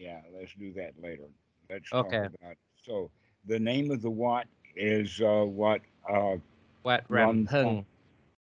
[0.00, 1.28] Yeah, let's do that later.
[1.68, 2.22] Let's Okay.
[2.22, 2.56] talk about.
[2.82, 3.10] So
[3.46, 5.82] the name of the Wat is uh, what?
[6.08, 6.36] Uh,
[6.84, 7.84] Wat Ram Rampung.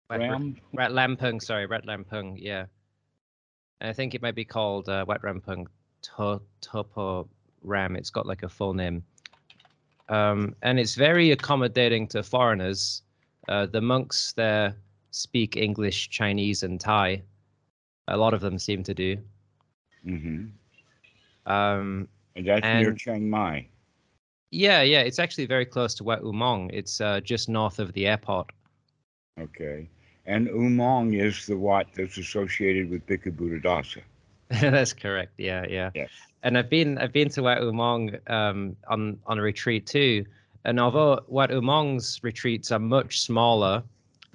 [0.09, 0.57] Wat Ra- Ram.
[0.73, 2.65] Rat Lampung, sorry, Rat Lampung, yeah.
[3.79, 5.67] And I think it might be called uh, Wat Ram Poeng
[6.01, 7.29] to- Topo
[7.63, 7.95] Ram.
[7.95, 9.03] It's got like a full name.
[10.09, 13.03] Um, and it's very accommodating to foreigners.
[13.47, 14.75] Uh, the monks there
[15.11, 17.21] speak English, Chinese, and Thai.
[18.09, 19.17] A lot of them seem to do.
[20.03, 20.45] hmm
[21.47, 23.67] Um, And that's near Chiang Mai.
[24.51, 26.69] yeah, yeah, it's actually very close to Wat Umong.
[26.71, 28.51] It's uh, just north of the airport.
[29.39, 29.87] Okay.
[30.25, 34.01] And Umong is the Wat that's associated with Bhikkhu Buddhadasa.
[34.49, 35.33] That's correct.
[35.37, 35.89] Yeah, yeah.
[35.95, 36.09] Yes.
[36.43, 40.25] And I've been I've been to Wat Umong um, on on a retreat too.
[40.65, 43.83] And although Wat Umong's retreats are much smaller,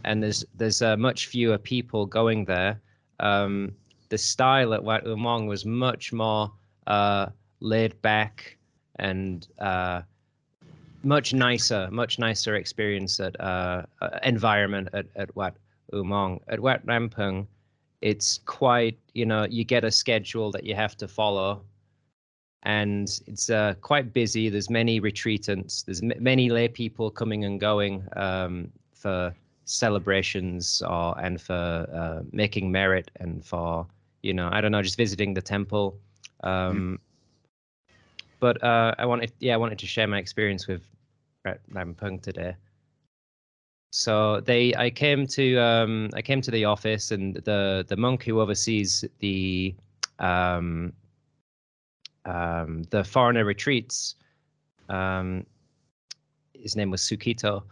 [0.05, 2.81] and there's there's uh, much fewer people going there,
[3.21, 3.73] um,
[4.11, 6.53] the style at Wat Umong was much more
[6.87, 7.27] uh,
[7.61, 8.57] laid back
[8.97, 10.03] and uh,
[11.03, 15.55] much nicer, much nicer experience at uh, uh, environment at at Wat
[15.93, 16.41] Umong.
[16.49, 17.47] At Wat Ram Poeng,
[18.01, 21.63] it's quite you know you get a schedule that you have to follow.
[22.65, 24.49] And it's uh, quite busy.
[24.49, 25.85] There's many retreatants.
[25.85, 32.23] There's m- many lay people coming and going um, for celebrations or and for uh,
[32.33, 33.87] making merit and for
[34.23, 35.97] you know i don't know just visiting the temple
[36.43, 36.99] um,
[38.41, 40.83] but uh, i wanted yeah i wanted to share my experience with
[41.45, 42.55] Rat Lampung today.
[43.91, 48.23] So they i came to um i came to the office and the the monk
[48.25, 49.75] who oversees the
[50.19, 50.93] um
[52.25, 54.15] um the foreigner retreats
[54.89, 55.45] um
[56.55, 57.63] his name was sukito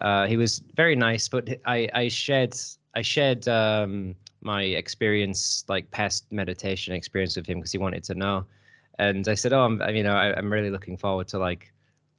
[0.00, 2.54] uh he was very nice but i i shared
[2.94, 8.14] i shared um my experience like past meditation experience with him because he wanted to
[8.14, 8.44] know.
[9.00, 11.72] And i said oh i'm you know I, i'm really looking forward to like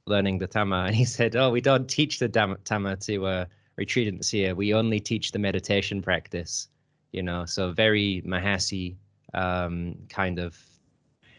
[0.06, 0.86] learning the Dhamma.
[0.86, 3.44] And he said oh we don't teach the Dhamma to uh
[3.78, 6.68] retreatants here we only teach the meditation practice
[7.12, 8.96] you know so very mahasi
[9.34, 10.58] um kind of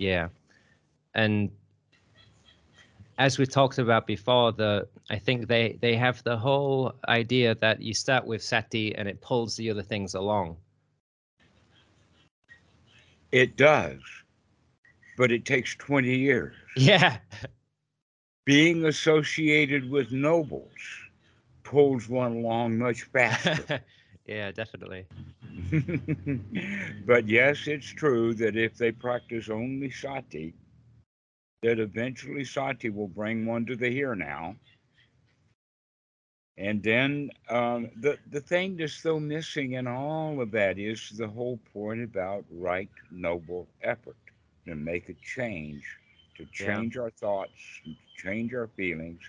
[0.01, 0.29] yeah.
[1.13, 1.51] And
[3.19, 7.79] as we talked about before the i think they they have the whole idea that
[7.81, 10.57] you start with sati and it pulls the other things along
[13.31, 13.99] It does,
[15.17, 16.55] but it takes 20 years.
[16.75, 17.17] yeah
[18.45, 20.71] Being associated with nobles
[21.63, 23.81] pulls one along much faster.
[24.25, 25.05] yeah definitely
[27.05, 30.53] but yes, it's true that if they practice only sati,
[31.63, 34.55] that eventually sati will bring one to the here now.
[36.57, 41.27] And then um, the the thing that's so missing in all of that is the
[41.27, 44.17] whole point about right noble effort
[44.67, 45.83] to make a change,
[46.37, 46.83] to Yeah.
[46.85, 49.21] change our thoughts, to change our feelings,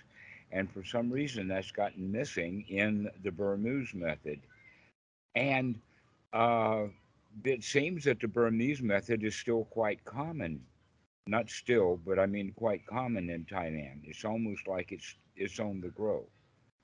[0.51, 4.41] and for some reason that's gotten missing in the Burmese method.
[5.35, 5.81] And
[6.33, 6.87] uh,
[7.43, 10.65] it seems that the Burmese method is still quite common.
[11.27, 14.01] Not still, but I mean quite common in Thailand.
[14.05, 16.27] It's almost like it's it's on the grow.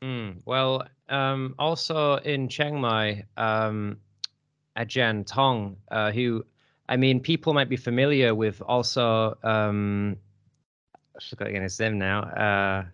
[0.04, 3.98] Mm, well, um, also in Chiang Mai, um,
[4.78, 6.46] Ajahn Tong, uh, who,
[6.88, 10.16] I mean, people might be familiar with also, um,
[10.96, 12.22] I forgot again his name now.
[12.22, 12.86] Uh,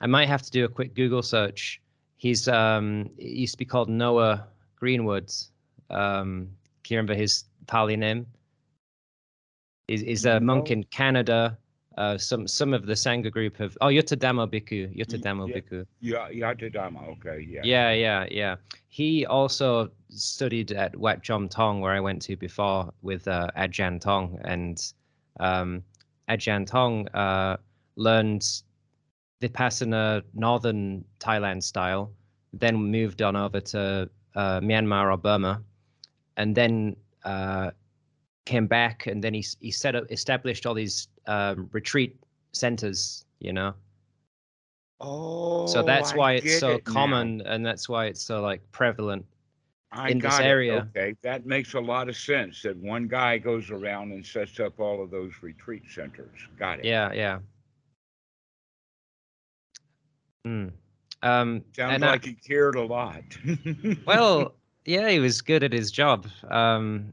[0.00, 1.80] I might have to do a quick Google search.
[2.18, 5.32] He's, um, he used to be called Noah Greenwood.
[5.90, 6.50] Um,
[6.84, 8.26] can you remember his Pali name?
[9.88, 11.58] Is he's a monk in Canada.
[11.96, 15.56] Uh, some some of the Sangha group have oh Yuttadhammo Bhikkhu, Yuttadhammo yeah.
[15.56, 15.86] Bhikkhu.
[16.00, 17.08] Yeah, Yuttadhammo.
[17.12, 17.62] Okay, yeah.
[17.64, 18.56] Yeah, yeah, yeah.
[18.88, 23.98] He also studied at Wat Chom Tong, where I went to before with uh, Ajahn
[23.98, 24.92] Tong, and
[25.40, 25.82] um,
[26.28, 27.56] Ajahn Tong uh,
[27.96, 28.46] learned
[29.40, 32.12] Vipassana Northern Thailand style,
[32.52, 35.62] then moved on over to uh, Myanmar or Burma,
[36.36, 37.70] and then uh,
[38.46, 42.16] came back, and then he he set up established all these um, retreat
[42.52, 43.74] centers, you know.
[45.00, 46.92] Oh, So that's why it's so it now.
[46.94, 49.26] common, and that's why it's so like prevalent.
[49.92, 50.46] I in this got it.
[50.48, 50.88] area.
[50.96, 52.62] Okay, that makes a lot of sense.
[52.62, 56.38] That one guy goes around and sets up all of those retreat centers.
[56.58, 56.86] Got it.
[56.86, 57.38] Yeah, yeah.
[60.46, 60.72] Mm.
[61.22, 63.22] Um, Sounds and I- like he cared a lot.
[64.06, 64.54] well,
[64.84, 66.26] yeah, he was good at his job.
[66.50, 67.12] Um,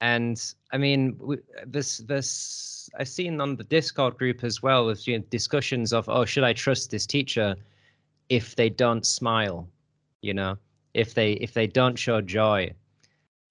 [0.00, 1.18] and I mean,
[1.66, 6.08] this this I've seen on the Discord group as well with you know, discussions of,
[6.08, 7.54] oh, should I trust this teacher
[8.28, 9.68] if they don't smile?
[10.22, 10.56] You know,
[10.94, 12.72] if they if they don't show joy.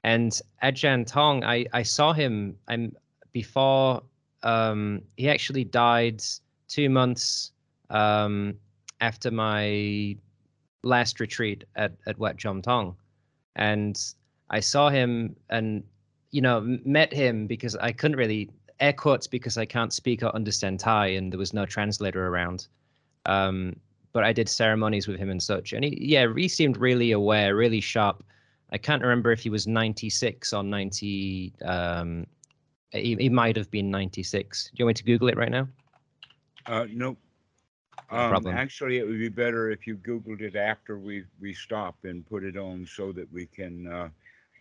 [0.04, 2.96] And Ajahn Tong, I, I saw him I'm
[3.34, 4.02] before
[4.44, 6.24] um, he actually died
[6.68, 7.52] two months
[7.90, 8.56] um,
[9.02, 10.16] after my
[10.84, 12.96] last retreat at, at Wat Chom Tong.
[13.56, 14.00] And
[14.50, 15.84] I saw him and,
[16.32, 18.50] you know, met him because I couldn't really,
[18.80, 22.68] air quotes, because I can't speak or understand Thai and there was no translator around.
[23.26, 23.76] Um,
[24.14, 25.74] but I did ceremonies with him and such.
[25.74, 28.24] And he, yeah, he seemed really aware, really sharp.
[28.72, 31.54] I can't remember if he was 96 or 90.
[31.66, 32.26] Um,
[32.92, 34.66] he, he might have been 96.
[34.66, 35.68] Do you want me to Google it right now?
[36.66, 37.18] Uh, nope.
[38.12, 38.56] No Um, problem.
[38.56, 42.44] actually, it would be better if you Googled it after we, we stop and put
[42.44, 44.10] it on so that we can, uh,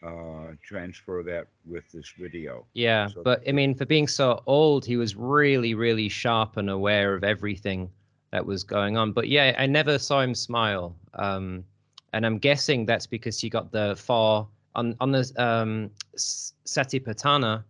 [0.03, 2.67] uh, transfer that with this video.
[2.75, 6.71] Yeah, So- but I mean, for being so old, he was really, really sharp and
[6.71, 7.91] aware of everything
[8.31, 9.13] that was going on.
[9.13, 10.95] But yeah, I never saw him smile.
[11.15, 11.65] Um,
[12.13, 17.65] and I'm guessing that's because he got the four on on the um, Satipatthana.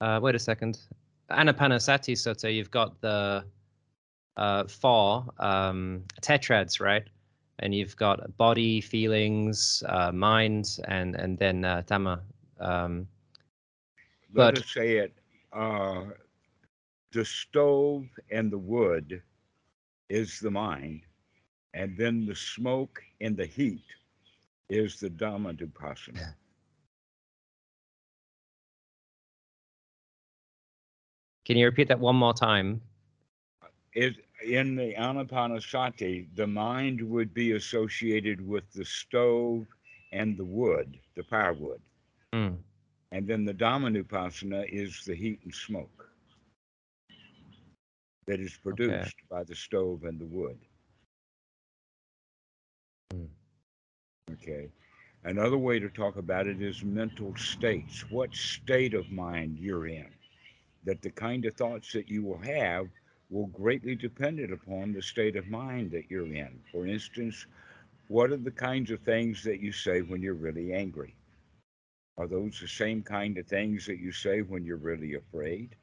[0.00, 0.78] Uh, wait a second,
[1.30, 2.52] Anapanasati Sutta.
[2.52, 3.44] You've got the
[4.36, 7.04] uh, four um, tetrads, right?
[7.58, 12.20] And you've got body, feelings, uh, mind, and and then uh, Dhamma.
[12.58, 13.06] Um,
[14.34, 15.12] Let But- us say it,
[15.52, 16.04] uh,
[17.12, 19.22] the stove and the wood
[20.08, 21.02] is the mind,
[21.74, 23.84] and then the smoke and the heat
[24.68, 26.34] is the Dhammanupassana.
[31.44, 32.80] Can you repeat that one more time?
[33.94, 39.66] It, in the Anapanasati, the mind would be associated with the stove
[40.12, 41.80] and the wood, the firewood.
[42.32, 42.54] Hmm.
[43.10, 46.08] And then the Dhammanupassana is the heat and smoke
[48.26, 50.58] that is produced by the stove and the wood.
[53.12, 53.24] Hmm.
[54.32, 54.70] Okay.
[55.24, 58.04] Another way to talk about it is mental states.
[58.10, 60.08] What state of mind you're in.
[60.84, 62.88] That the kind of thoughts that you will have
[63.32, 66.62] will greatly depend upon the state of mind that you're in.
[66.72, 67.46] For instance,
[68.08, 71.16] what are the kinds of things that you say when you're really angry?
[72.18, 75.76] Are those the same kind of things that you say when you're really afraid?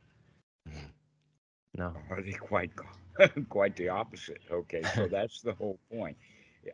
[1.75, 1.93] No.
[2.09, 2.71] Are they quite
[3.49, 4.41] quite the opposite?
[4.51, 6.17] Okay, so that's the whole point.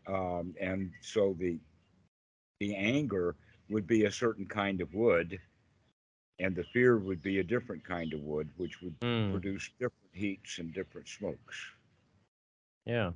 [0.07, 1.60] Um, and so the
[2.60, 3.36] the anger
[3.69, 5.39] would be a certain kind of wood,
[6.39, 9.30] and the fear would be a different kind of wood, which would Hmm.
[9.30, 11.73] produce different heats and different smokes.
[12.85, 13.12] Yeah.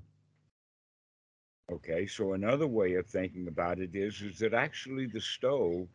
[1.71, 5.87] Okay, so another way of thinking about it is is that actually the stove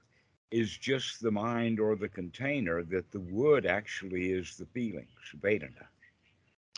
[0.51, 5.89] is just the mind or the container that the wood actually is the feelings, Vedana.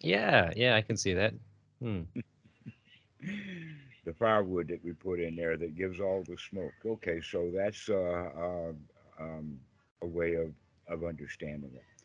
[0.02, 0.50] Yeah.
[0.56, 0.76] Yeah.
[0.76, 1.34] I can see that.
[1.80, 2.02] Hmm.
[4.04, 6.74] the firewood that we put in there that gives all the smoke.
[6.84, 8.72] Okay, so that's uh, uh,
[9.20, 9.60] um,
[10.02, 10.52] a way of,
[10.88, 11.95] of understanding it.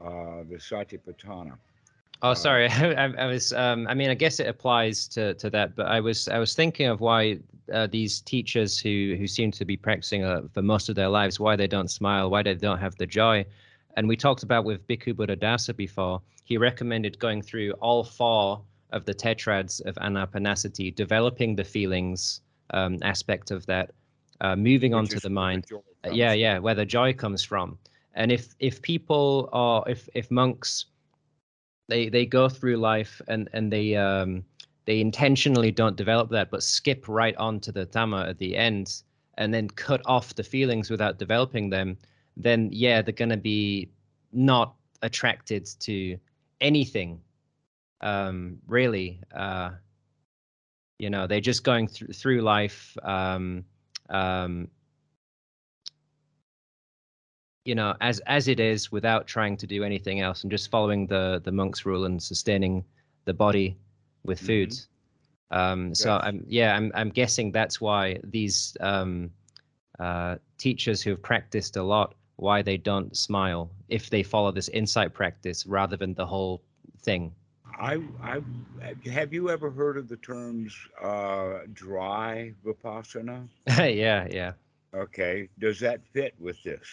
[0.00, 1.56] Uh, the Satipatthana.
[2.22, 2.68] Oh, Uh, sorry.
[2.68, 3.52] I, I was.
[3.52, 6.28] Um, I mean, I guess it applies to, to that, but I was.
[6.28, 7.38] I was thinking of why
[7.72, 11.38] uh, these teachers who who seem to be practicing uh, for most of their lives,
[11.40, 13.44] why they don't smile, why they don't have the joy.
[13.96, 16.20] And we talked about with Bhikkhu Buddhadasa before.
[16.44, 22.40] He recommended going through all four of the tetrads of anapanasati, developing the feelings
[22.70, 23.90] um, aspect of that,
[24.40, 25.66] uh, moving on to the mind.
[26.06, 27.76] Uh, yeah yeah where the joy comes from
[28.18, 30.86] and if if people are if if monks
[31.88, 34.44] they they go through life and and they um
[34.84, 39.02] they intentionally don't develop that but skip right on to the Dhamma at the end
[39.38, 41.96] and then cut off the feelings without developing them
[42.36, 43.88] then yeah they're going to be
[44.32, 46.18] not attracted to
[46.60, 47.20] anything
[48.00, 49.70] um really uh
[50.98, 53.64] you know they're just going through through life um
[54.10, 54.68] um
[57.68, 61.06] you know as as it is without trying to do anything else and just following
[61.06, 62.84] the the monk's rule and sustaining
[63.26, 63.76] the body
[64.24, 64.72] with food
[65.50, 66.22] um so Yes.
[66.24, 69.30] i'm yeah i'm i'm guessing that's why these um
[70.00, 74.68] uh teachers who have practiced a lot why they don't smile if they follow this
[74.70, 76.62] insight practice rather than the whole
[77.02, 77.32] thing
[77.80, 78.42] I, I,
[79.12, 83.48] have you ever heard of the terms uh, dry vipassana?
[83.78, 84.52] yeah yeah
[84.94, 86.88] Okay, does that fit with this?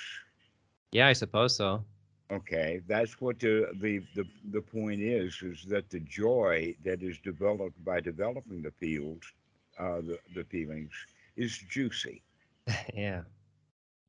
[0.95, 1.85] Yeah i suppose so.
[2.31, 7.19] Okay, that's what the, the the the point is: is that the joy that is
[7.19, 9.31] developed by developing the fields,
[9.79, 10.91] uh, the the feelings,
[11.37, 12.23] is juicy,
[12.93, 13.23] yeah.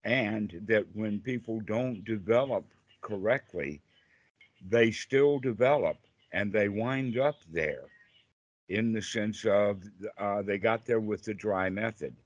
[0.04, 2.64] And that when people don't develop
[3.02, 3.82] correctly,
[4.68, 5.98] they still develop,
[6.32, 7.86] and they wind up there,
[8.68, 9.82] in the sense of
[10.18, 12.16] uh, they got there with the dry method.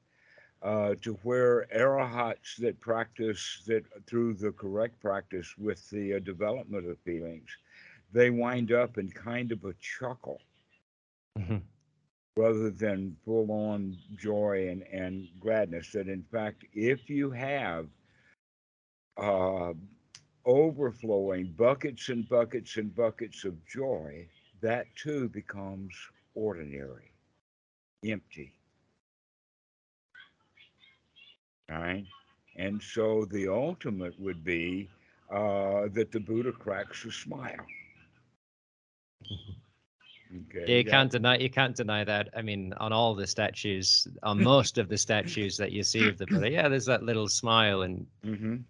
[0.63, 6.87] Uh, to where arahats that practice that through the correct practice with the uh, development
[6.89, 7.57] of feelings,
[8.13, 10.41] they wind up in kind of a chuckle
[11.37, 11.63] Mhm.
[12.37, 15.93] rather than full on joy and, and gladness.
[15.93, 17.89] That in fact, if you have
[19.17, 19.73] uh,
[20.45, 24.29] overflowing buckets and buckets and buckets of joy,
[24.61, 25.95] that too becomes
[26.35, 27.13] ordinary,
[28.05, 28.53] empty.
[31.53, 32.07] All right.
[32.57, 34.91] And so the ultimate would be
[35.31, 37.67] uh, that the Buddha cracks a smile.
[40.49, 40.67] Okay.
[40.67, 42.29] Yeah, you can't deny you can't deny that.
[42.37, 46.19] I mean, on all the statues, on most of the statues that you see of
[46.19, 48.65] the Buddha, yeah, there's that little smile, and Mhm.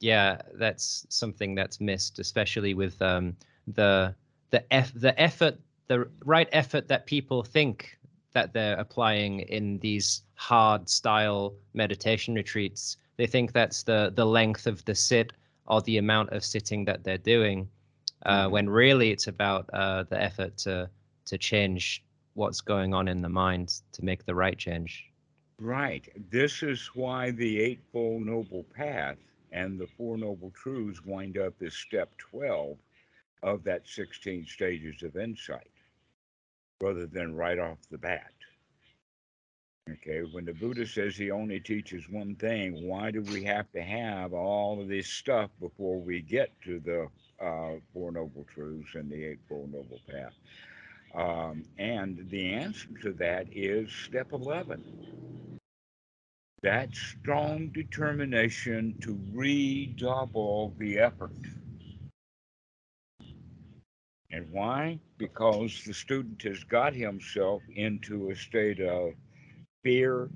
[0.00, 3.36] yeah, that's something that's missed, especially with um,
[3.66, 4.14] the
[4.50, 5.58] the eff- the effort,
[5.88, 7.98] the right effort that people think
[8.34, 12.96] that they're applying in these hard style meditation retreats.
[13.16, 15.32] They think that's the the length of the sit
[15.66, 17.70] or the amount of sitting that they're doing,
[18.26, 18.50] uh, Mhm.
[18.50, 20.90] when really it's about uh, the effort to
[21.26, 25.12] to change what's going on in the mind to make the right change.
[25.60, 26.08] Right.
[26.30, 29.18] This is why the Eightfold Noble Path
[29.52, 32.78] and the Four Noble Truths wind up as step 12
[33.42, 35.70] of that 16 stages of insight,
[36.80, 38.35] rather than right off the bat.
[39.88, 43.80] Okay, when the Buddha says he only teaches one thing, why do we have to
[43.80, 47.08] have all of this stuff before we get to the
[47.44, 50.34] uh, Four Noble Truths and the Eightfold Noble Path?
[51.14, 54.82] Um, and the answer to that is step 11
[56.62, 61.30] that strong determination to redouble the effort.
[64.32, 64.98] And why?
[65.16, 69.12] Because the student has got himself into a state of
[69.86, 70.28] fear,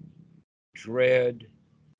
[0.77, 1.45] dread,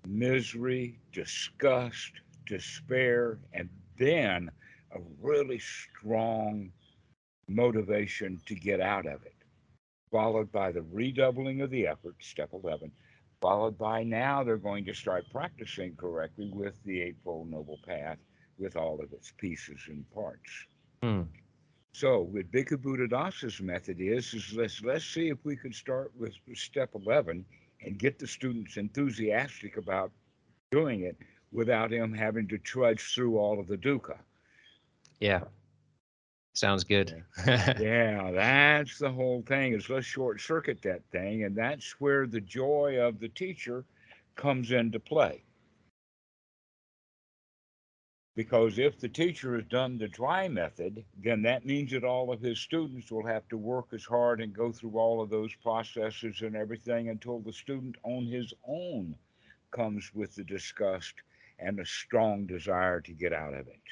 [0.07, 2.13] misery, disgust,
[2.47, 4.49] despair, and then
[4.95, 6.71] a really strong
[7.49, 9.35] motivation to get out of it,
[10.13, 12.93] followed by the redoubling of the effort, step 11,
[13.41, 18.19] followed by now they're going to start practicing correctly with the Eightfold Noble Path
[18.59, 20.67] with all of its pieces and parts.
[21.03, 21.23] Hmm.
[21.93, 26.35] So, what Bhikkhu Buddhadasa's method is, is let's, let's see if we could start with
[26.55, 27.45] step 11
[27.83, 30.13] and get the students enthusiastic about
[30.71, 31.17] doing it
[31.53, 34.19] without them having to trudge through all of the dukkha.
[35.19, 35.41] Yeah,
[36.55, 37.25] sounds good.
[37.47, 41.45] Yeah, that's the whole thing is let's short circuit that thing.
[41.45, 43.85] And that's where the joy of the teacher
[44.37, 45.43] comes into play.
[48.41, 52.41] Because if the teacher has done the dry method, then that means that all of
[52.41, 56.41] his students will have to work as hard and go through all of those processes
[56.41, 59.15] and everything until the student on his own
[59.73, 61.13] comes with the disgust
[61.59, 63.83] and a strong desire to get out of it,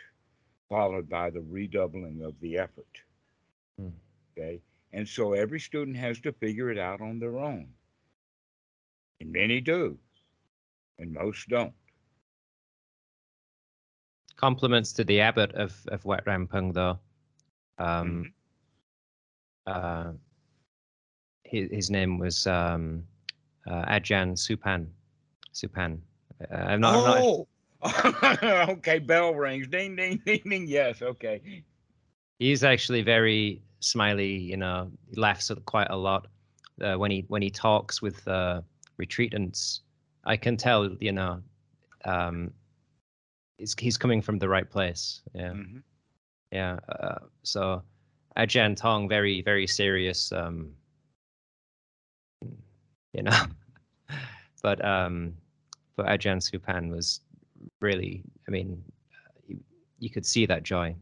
[0.70, 3.02] followed by the redoubling of the effort.
[3.78, 3.88] Hmm.
[4.32, 4.62] Okay.
[4.94, 7.68] And so every student has to figure it out on their own.
[9.20, 9.98] And many do,
[10.98, 11.74] and most don't.
[14.38, 16.98] Compliments to the abbot of of Wat Ram Poeng though.
[17.78, 18.32] Um,
[19.66, 20.12] uh,
[21.42, 23.02] his his name was um,
[23.66, 24.86] uh, Ajahn Supan.
[25.52, 25.98] Supan.
[26.40, 26.94] Uh, I'm not.
[26.94, 27.48] I'm not oh,
[28.72, 29.00] okay.
[29.00, 29.66] Bell rings.
[29.66, 30.66] Ding, ding, ding, ding.
[30.68, 31.02] Yes.
[31.02, 31.64] Okay.
[32.38, 34.36] he's actually very smiley.
[34.36, 36.28] You know, he laughs quite a lot
[36.80, 38.62] uh, when he when he talks with uh,
[39.00, 39.80] retreatants.
[40.24, 40.88] I can tell.
[41.00, 41.42] You know,
[42.04, 42.52] um,
[43.58, 45.20] he's he's coming from the right place.
[45.34, 45.50] Yeah.
[45.52, 45.82] Mhm.
[46.50, 46.78] Yeah.
[46.88, 47.82] Uh, so
[48.36, 50.32] Ajahn Tong, very, very serious.
[50.32, 50.72] Um,
[53.12, 53.38] you know,
[54.62, 55.34] but um,
[55.96, 57.20] but Ajahn Supan was
[57.80, 58.22] really.
[58.46, 58.82] I mean,
[59.46, 59.58] you,
[59.98, 60.94] you could see that joy.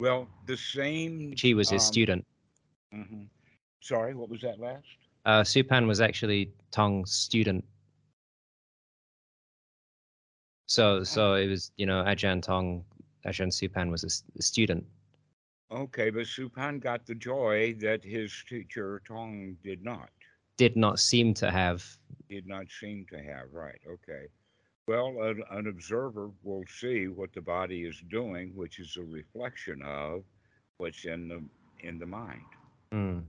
[0.00, 1.34] Well, the same.
[1.36, 2.26] She was his um, student.
[2.94, 3.28] mhm.
[3.80, 4.86] Sorry, what was that last?
[5.26, 7.64] Uh, Supan was actually Tong's student.
[10.66, 12.84] So, so it was, you know, Ajahn Tong,
[13.24, 14.04] Ajahn Supan was
[14.38, 14.84] a student.
[15.70, 20.10] Okay, but Supan got the joy that his teacher Tong did not.
[20.56, 21.98] Did not seem to have.
[22.28, 23.52] Did not seem to have.
[23.52, 23.80] Right.
[23.86, 24.26] Okay.
[24.86, 29.82] Well, an, an observer will see what the body is doing, which is a reflection
[29.82, 30.24] of
[30.78, 31.42] what's in the
[31.80, 32.46] in the mind.
[32.92, 33.24] Mm,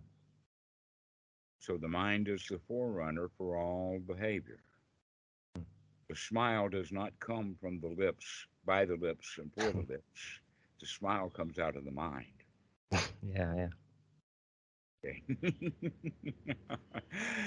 [1.59, 4.59] So the mind is the forerunner for all behavior.
[6.09, 10.41] The smile does not come from the lips, by the lips, and for the lips.
[10.79, 12.43] The smile comes out of the mind.
[13.23, 13.67] yeah, yeah.
[15.05, 15.23] Okay.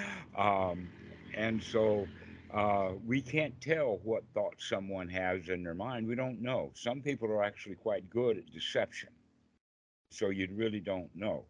[0.36, 0.90] um,
[1.34, 2.08] and so
[2.52, 6.06] Uh, we can't tell what thoughts someone has in their mind.
[6.06, 6.70] We don't know.
[6.74, 9.10] Some people are actually quite good at deception.
[10.10, 11.46] So you really don't know.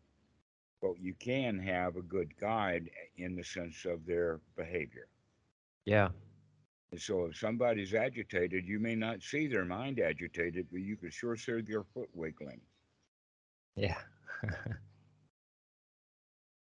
[0.80, 5.08] But you can have a good guide in the sense of their behavior.
[5.84, 6.10] Yeah.
[6.92, 11.10] And so if somebody's agitated, you may not see their mind agitated, but you can
[11.10, 12.62] sure see their foot wiggling,
[13.76, 13.98] Yeah.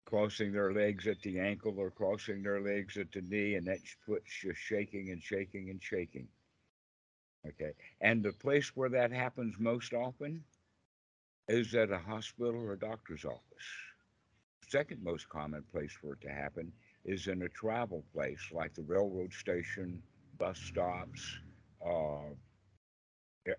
[0.06, 3.80] crossing their legs at the ankle or crossing their legs at the knee, and that
[4.06, 6.28] foot's just shaking and shaking and shaking.
[7.46, 7.74] Okay.
[8.00, 10.44] And the place where that happens most often
[11.48, 13.66] is at a hospital or a doctor's office.
[14.68, 16.72] Second most common place for it to happen
[17.04, 20.02] is in a travel place like the railroad station,
[20.40, 21.40] bus stops,
[21.86, 22.34] uh,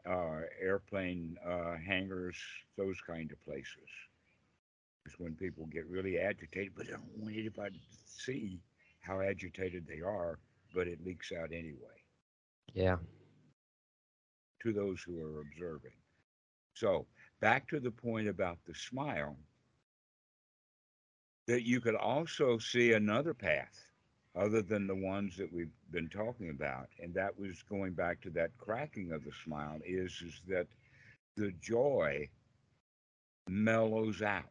[0.05, 2.37] uh, airplane uh, hangars,
[2.77, 3.89] those kind of places.
[5.05, 8.61] Is when people get really agitated, but they don't want anybody to see
[9.01, 10.39] how agitated they are,
[10.73, 12.03] but it leaks out anyway
[12.73, 12.97] Yeah.
[14.61, 15.97] to those who are observing.
[16.73, 17.07] So,
[17.39, 19.37] back to the point about the smile,
[21.47, 23.90] that you could also see another path
[24.35, 28.29] other than the ones that we've been talking about, and that was going back to
[28.31, 30.67] that cracking of the smile, is, is that
[31.35, 32.29] the joy
[33.49, 34.45] mellows out.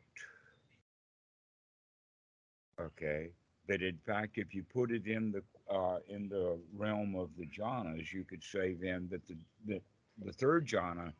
[2.81, 3.31] Okay.
[3.69, 7.47] That in fact, if you put it in the uh, in the realm of the
[7.47, 9.81] jhanas, you could say then that the the,
[10.25, 11.13] the third jhana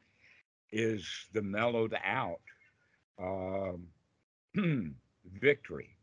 [0.73, 2.41] is the mellowed out
[3.23, 3.87] um,
[5.41, 5.97] victory.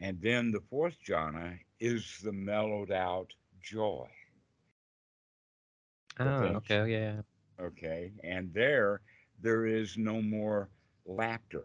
[0.00, 4.08] And then the fourth jhana is the mellowed out joy.
[6.40, 6.90] Things- okay.
[6.92, 7.22] Yeah.
[7.60, 8.12] Okay.
[8.22, 9.00] And there,
[9.40, 10.68] there is no more
[11.06, 11.64] laughter.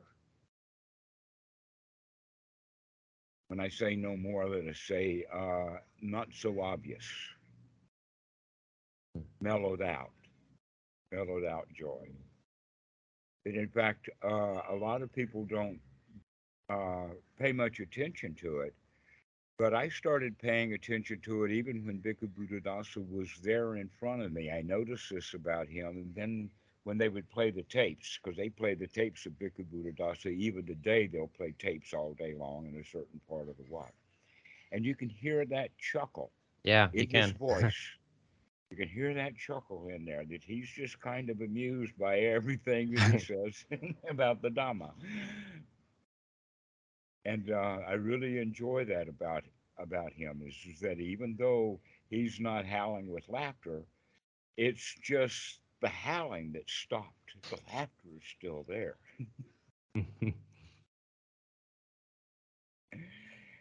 [3.48, 7.06] When I say no more, let us say uh, not so obvious.
[9.42, 10.12] Mellowed out.
[11.12, 12.10] Mellowed out joy.
[13.46, 15.80] And in fact, uh, a lot of people don't
[16.74, 18.76] uh, pay much attention to it.
[19.58, 24.22] But I started paying attention to it even when Bhikkhu Buddhadasa was there in front
[24.24, 24.52] of me.
[24.52, 25.98] I noticed this about him.
[25.98, 26.52] And then
[26.84, 30.66] when they would play the tapes, because they play the tapes of Bhikkhu Buddhadasa, even
[30.66, 33.94] today they'll play tapes all day long in a certain part of the Wat.
[34.72, 36.32] And you can hear that chuckle
[36.64, 36.90] Yeah.
[36.94, 37.28] in You can.
[37.28, 37.98] his voice.
[38.72, 42.92] you can hear that chuckle in there that he's just kind of amused by everything
[42.92, 43.66] that he says
[44.10, 44.92] about the Dhamma.
[47.26, 49.44] And uh, I really enjoy that about
[49.78, 53.84] about him is, is that even though he's not howling with laughter,
[54.58, 57.36] it's just the howling that stopped.
[57.50, 58.98] The laughter is still there.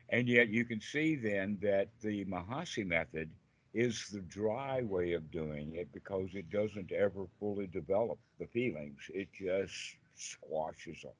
[0.08, 3.30] And yet you can see then that the Mahasi method
[3.74, 9.10] is the dry way of doing it because it doesn't ever fully develop the feelings.
[9.12, 11.14] It just squashes them.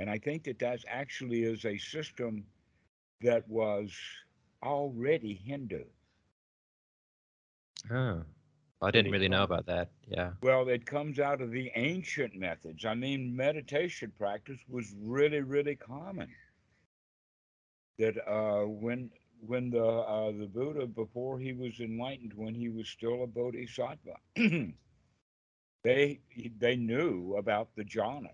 [0.00, 2.46] And I think that that actually is a system
[3.20, 3.92] that was
[4.62, 5.84] already Hindu.
[7.92, 8.22] oh.
[8.82, 9.90] I didn't really know about that.
[10.08, 10.30] Yeah.
[10.42, 12.86] Well, it comes out of the ancient methods.
[12.86, 16.30] I mean, meditation practice was really, really common.
[17.98, 19.10] That uh, when
[19.46, 24.16] when the uh, the Buddha before he was enlightened, when he was still a bodhisattva,
[25.82, 26.20] they
[26.58, 28.30] they knew about the jhanas,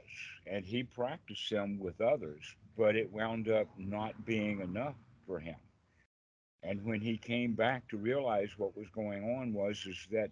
[0.47, 2.43] and he practiced them with others,
[2.77, 5.57] but it wound up not being enough for him.
[6.63, 10.31] And when he came back to realize what was going on was is that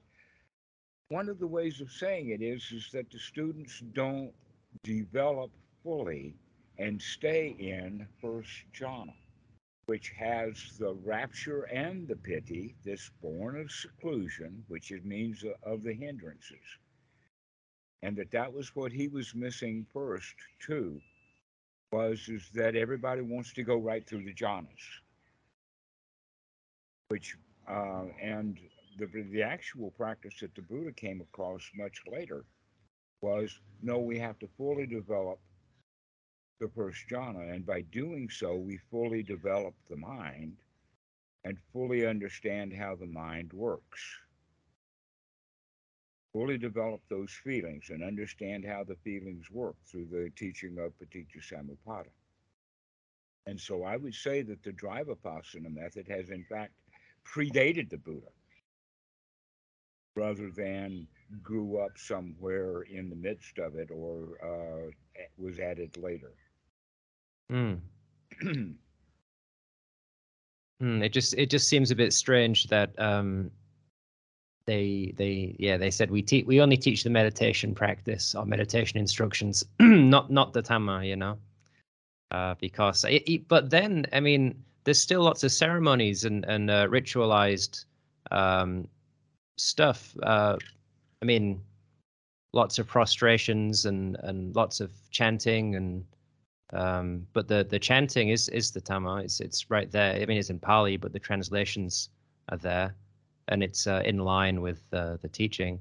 [1.09, 4.33] one of the ways of saying it is is that the students don't
[4.83, 5.50] develop
[5.85, 6.35] fully
[6.79, 9.14] and stay in first jhana,
[9.87, 15.53] which has the rapture and the pity, this born of seclusion, which it means uh,
[15.62, 16.79] of the hindrances,
[18.02, 21.00] and that that was what he was missing first too,
[21.92, 24.66] was is that everybody wants to go right through the jhanas,
[27.09, 27.37] which
[27.68, 28.59] uh, and
[28.98, 32.44] the, the actual practice that the Buddha came across much later
[33.20, 35.38] was no, we have to fully develop
[36.61, 40.57] the first jhana, and by doing so, we fully develop the mind
[41.44, 44.00] and fully understand how the mind works.
[46.35, 51.40] Fully develop those feelings and understand how the feelings work through the teaching of Paticca
[51.40, 52.11] Samuppada.
[53.47, 56.73] And so I would say that the dry vipassana method has in fact
[57.25, 58.33] predated the Buddha
[60.16, 61.07] rather than
[61.42, 64.90] grew up somewhere in the midst of it or uh,
[65.38, 66.33] was added later.
[67.53, 67.79] Mm.
[68.42, 68.77] mm,
[70.83, 73.51] it just it just seems a bit strange that um,
[74.66, 78.98] they they yeah they said we teach we only teach the meditation practice or meditation
[78.98, 81.38] instructions, not not the Dhamma you know,
[82.31, 86.70] uh, because it, it, but then I mean there's still lots of ceremonies and and
[86.70, 87.85] uh, ritualized
[88.31, 88.88] um,
[89.57, 90.16] stuff.
[90.22, 90.57] Uh,
[91.22, 91.61] I mean,
[92.53, 96.05] lots of prostrations and and lots of chanting and
[96.72, 100.14] um, but the the chanting is is the Dhamma It's it's right there.
[100.14, 102.09] I mean, it's in Pali, but the translations
[102.48, 102.94] are there,
[103.48, 105.80] and it's uh, in line with uh, the teaching.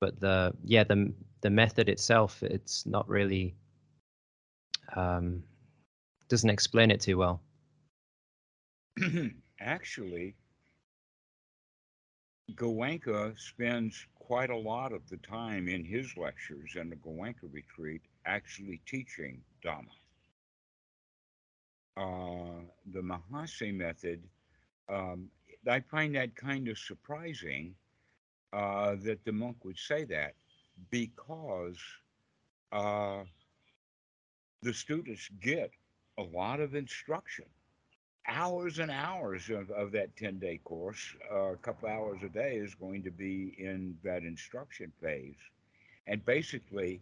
[0.00, 3.54] But the yeah the the method itself, it's not really
[4.94, 5.42] um,
[6.28, 7.40] doesn't explain it too well.
[9.60, 10.34] Actually,
[12.54, 18.02] Goenka spends quite a lot of the time in his lectures and the Goenka retreat
[18.26, 19.94] actually teaching Dhamma.
[21.96, 24.22] Uh, the Mahasi method,
[24.88, 25.28] um,
[25.66, 27.74] I find that kind of surprising
[28.52, 30.34] uh, that the monk would say that
[30.90, 31.78] because
[32.72, 33.24] uh,
[34.62, 35.70] the students get
[36.18, 37.44] a lot of instruction
[38.28, 42.56] hours and hours of, of that 10 day course, uh, a couple hours a day
[42.56, 45.38] is going to be in that instruction phase.
[46.06, 47.00] And basically,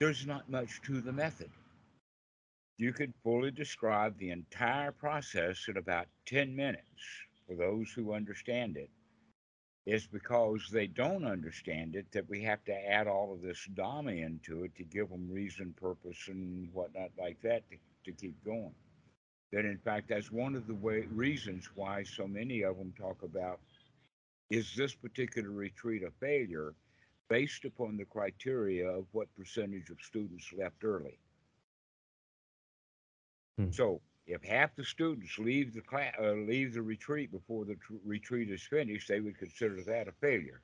[0.00, 1.50] there's not much to the method.
[2.78, 6.82] You could fully describe the entire process in about 10 minutes
[7.46, 8.90] for those who understand it.
[9.86, 14.20] It's because they don't understand it that we have to add all of this Dhamma
[14.20, 18.74] into it to give them reason, purpose, and whatnot like that to, to keep going
[19.52, 23.22] that in fact that's one of the way, reasons why so many of them talk
[23.22, 23.60] about
[24.50, 26.74] is this particular retreat a failure
[27.28, 31.18] based upon the criteria of what percentage of students left early.
[33.58, 33.70] Hmm.
[33.70, 37.94] So if half the students leave the class, uh, leave the retreat before the tr-
[38.04, 40.60] retreat is finished, they would consider that a failure.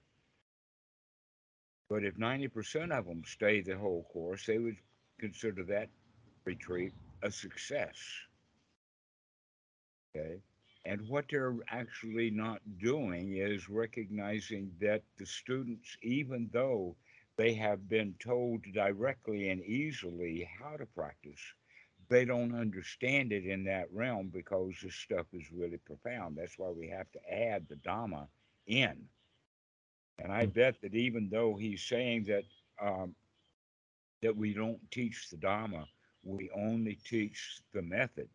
[1.88, 4.78] But if 90% of them stay the whole course, they would
[5.20, 5.88] consider that
[6.44, 7.96] retreat a success.
[10.16, 10.40] Okay.
[10.84, 16.96] And what they're actually not doing is recognizing that the students, even though
[17.36, 21.40] they have been told directly and easily how to practice,
[22.08, 26.36] they don't understand it in that realm because this stuff is really profound.
[26.36, 28.26] That's why we have to add the Dhamma
[28.66, 28.96] in.
[30.18, 30.50] And I hmm.
[30.50, 32.44] bet that even though he's saying that
[32.80, 33.14] um,
[34.22, 35.84] that we don't teach the Dhamma,
[36.24, 38.28] we only teach the method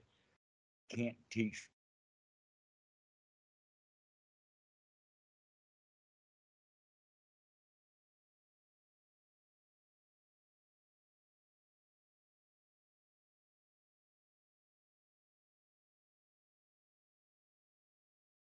[0.89, 1.67] can't teach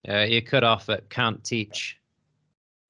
[0.09, 1.99] Uh, you cut off at can't teach.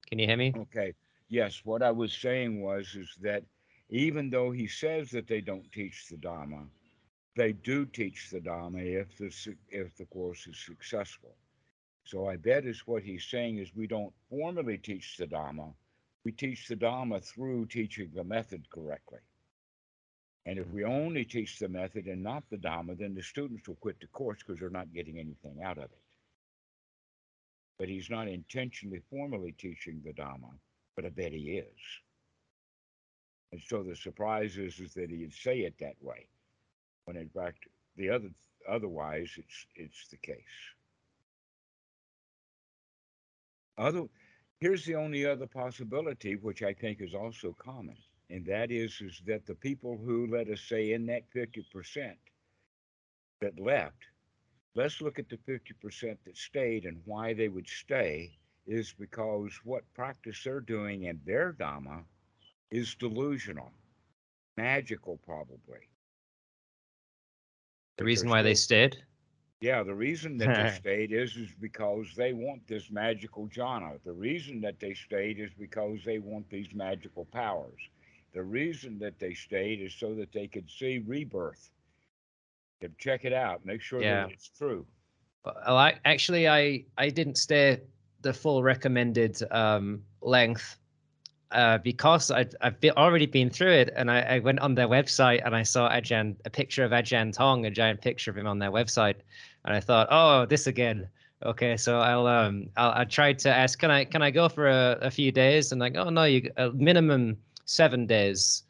[0.07, 0.53] Can you hear me?
[0.55, 0.93] Okay.
[1.27, 1.61] Yes.
[1.65, 3.43] What I was saying was is that
[3.89, 6.65] even though he says that they don't teach the Dhamma,
[7.35, 11.35] they do teach the Dhamma if the if the course is successful.
[12.05, 15.73] So I bet is what he's saying is we don't formally teach the Dhamma,
[16.23, 19.19] we teach the Dhamma through teaching the method correctly.
[20.45, 23.75] And if we only teach the method and not the Dhamma, then the students will
[23.75, 25.99] quit the course because they're not getting anything out of it.
[27.79, 30.51] But he's not intentionally formally teaching the Dhamma,
[30.95, 31.79] but I bet he is.
[33.51, 36.27] And so the surprise is, is that he'd say it that way
[37.09, 37.65] when in fact
[37.97, 38.29] the other
[38.67, 40.37] otherwise it's it's the case.
[43.79, 44.03] Other
[44.59, 47.97] here's the only other possibility which I think is also common,
[48.29, 52.13] and that is is that the people who let us say in that 50%
[53.41, 54.05] that left,
[54.79, 59.93] let's look at the 50% that stayed and why they would stay is because what
[59.93, 62.05] practice they're doing in their Dhamma
[62.71, 63.73] is delusional,
[64.57, 65.89] magical probably.
[67.97, 69.03] The reason why they stayed?
[69.61, 74.01] Yeah, the reason that they stayed is is because they want this magical jhana.
[74.03, 77.89] The reason that they stayed is because they want these magical powers.
[78.33, 81.71] The reason that they stayed is so that they could see rebirth.
[82.97, 84.23] Check it out, make sure yeah.
[84.23, 84.85] that it's true.
[85.45, 87.81] Well, I, actually, I I didn't stay
[88.21, 90.77] the full recommended um, length
[91.51, 94.87] uh, because I'd, I've been, already been through it and I, I, went on their
[94.87, 98.45] website and I saw Ajahn, a picture of Ajahn Tong, a giant picture of him
[98.45, 99.15] on their website.
[99.65, 101.07] And I thought, oh, this again.
[101.43, 104.67] Okay, so I'll um I'll, I tried to ask, can I can I go for
[104.67, 105.71] a, a few days?
[105.71, 108.63] And like, oh no, you a minimum seven days.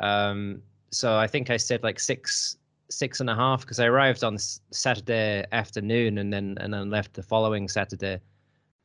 [0.00, 2.56] Um, so I think I said like six
[2.90, 7.14] six and a half because I arrived on Saturday afternoon and then and then left
[7.14, 8.20] the following Saturday.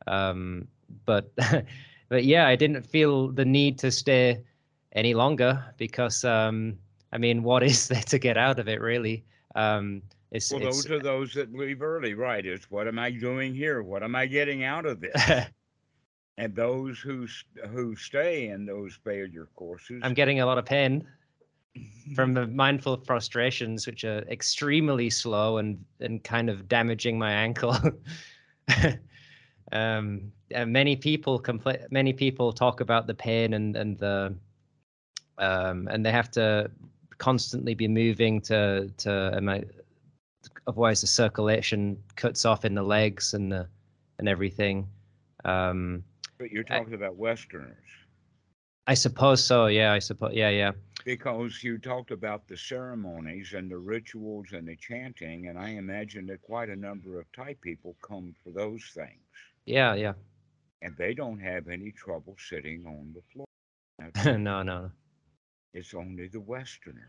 [0.08, 0.68] Um,
[1.06, 1.32] but
[2.10, 4.42] but yeah, I didn't feel the need to stay
[4.94, 6.78] any longer because um,
[7.12, 9.24] I mean, what is there to get out of it really?
[9.56, 12.46] Um, it's, well, it's, those are those that leave early, right?
[12.46, 13.84] Is what am I doing here?
[13.84, 15.22] What am I getting out of this?
[16.38, 17.28] and those who
[17.70, 21.06] who stay in those failure courses, I'm getting a lot of pain
[22.16, 27.76] from the mindful prostrations, which are extremely slow and and kind of damaging my ankle.
[29.72, 34.36] um, and many people compl- many people talk about the pain and and the
[35.38, 36.70] um, and they have to
[37.18, 39.64] constantly be moving to to um,
[40.68, 43.68] otherwise the circulation cuts off in the legs and the
[44.20, 44.88] and everything.
[45.46, 46.04] Um,
[46.38, 47.76] but you're talking I, about Westerners.
[48.88, 49.68] I suppose so.
[49.68, 50.34] Yeah, I suppose.
[50.34, 50.72] Yeah, yeah.
[51.06, 56.28] Because you talked about the ceremonies and the rituals and the chanting, and I imagine
[56.28, 59.22] that quite a number of Thai people come for those things.
[59.66, 60.14] Yeah, yeah.
[60.82, 64.38] And they don't have any trouble sitting on the floor.
[64.38, 64.92] no, no.
[65.74, 67.06] It's only the Westerners.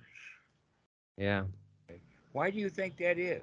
[1.17, 1.45] Yeah.
[2.33, 3.43] Why do you think that is?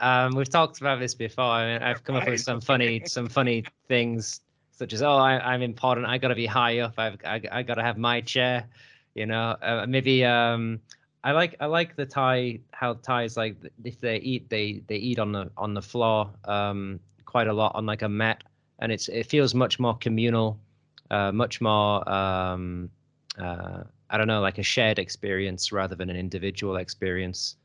[0.00, 1.44] Um, we've talked about this before.
[1.44, 4.40] I mean, I've come up with some funny, some funny things,
[4.76, 6.06] such as, "Oh, I, am important.
[6.06, 6.94] I got to be high up.
[6.98, 8.68] I've, I, I got to have my chair."
[9.14, 10.80] You know, uh, maybe um,
[11.22, 15.18] I like, I like the Thai how Thais like if they eat, they they eat
[15.18, 18.44] on the on the floor um, quite a lot on like a mat,
[18.80, 20.58] and it's it feels much more communal,
[21.10, 22.90] uh, much more um,
[23.38, 27.56] uh, I don't know, like a shared experience rather than an individual experience.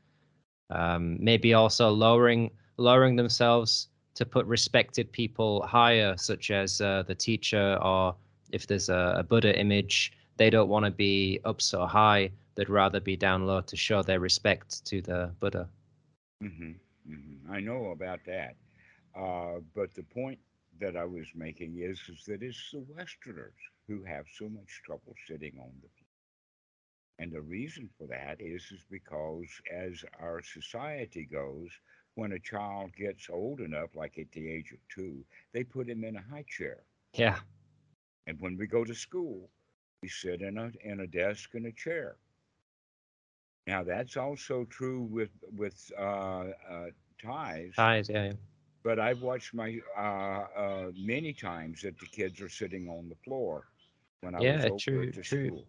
[0.70, 3.88] Um, maybe also lowering lowering themselves
[4.20, 8.14] to put respected people higher, such as uh, the teacher, or
[8.52, 12.30] if there's a, a Buddha image, they don't want to be up so high.
[12.54, 15.68] They'd rather be down low to show their respect to the Buddha.
[16.44, 16.72] Mm-hmm,
[17.12, 17.52] mm-hmm.
[17.52, 18.56] I know about that,
[19.18, 20.38] uh, but the point
[20.80, 25.14] that I was making is is that it's the Westerners who have so much trouble
[25.26, 26.12] sitting on the floor.
[27.18, 31.70] and the reason for that is, is because as our society goes,
[32.20, 36.04] when a child gets old enough, like at the age of two, they put him
[36.04, 36.84] in a high chair.
[37.14, 37.40] Yeah.
[38.26, 39.50] And when we go to school,
[40.02, 42.18] we sit in a in a desk and a chair.
[43.66, 46.90] Now that's also true with with uh, uh,
[47.22, 47.88] Thais.
[47.88, 48.32] Thais, yeah, yeah.
[48.84, 53.16] But I've watched my uh, uh, many times that the kids are sitting on the
[53.16, 53.68] floor
[54.20, 55.24] when I yeah, was over to true.
[55.24, 55.66] school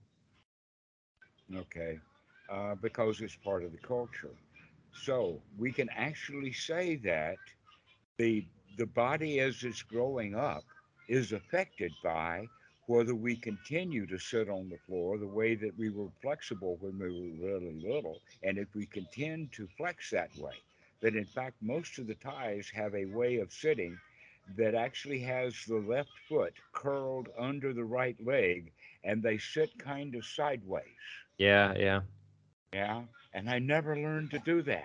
[1.55, 1.99] okay,
[2.49, 4.35] uh, because it's part of the culture.
[4.91, 7.39] So we can actually say that
[8.17, 10.65] the the body as it's growing up
[11.07, 12.49] is affected by
[12.85, 16.97] whether we continue to sit on the floor the way that we were flexible when
[16.99, 20.63] we were really little, and if we continue to flex that way,
[21.01, 23.99] that in fact most of the Thais have a way of sitting
[24.55, 28.73] that actually has the left foot curled under the right leg
[29.03, 30.85] and they sit kind of sideways.
[31.37, 32.01] Yeah, yeah.
[32.73, 34.83] Yeah, and I never learned to do that.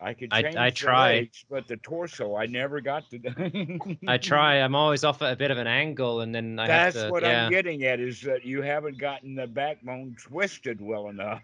[0.00, 1.12] I could change I the try.
[1.14, 3.98] legs, but the torso I never got to.
[4.06, 4.56] I try.
[4.56, 7.12] I'm always off at a bit of an angle, and then I That's have to.
[7.12, 7.46] what yeah.
[7.46, 11.42] I'm getting at is that you haven't gotten the backbone twisted well enough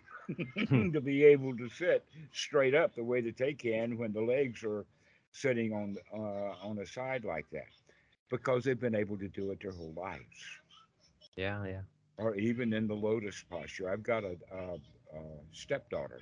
[0.69, 0.91] hmm.
[0.93, 4.65] to be able to sit straight up the way that they can when the legs
[4.65, 4.87] are
[5.33, 7.69] sitting on uh, on a side like that,
[8.31, 10.23] because they've been able to do it their whole lives.
[11.37, 11.81] Yeah, yeah
[12.19, 13.91] or even in the lotus posture.
[13.91, 14.79] I've got a, a, a
[15.53, 16.21] stepdaughter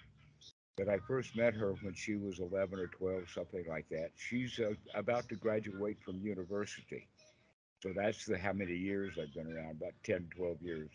[0.78, 4.10] that I first met her when she was 11 or 12, something like that.
[4.16, 7.06] She's uh, about to graduate from university.
[7.82, 10.90] So that's the how many years I've been around, about 10, 12 years.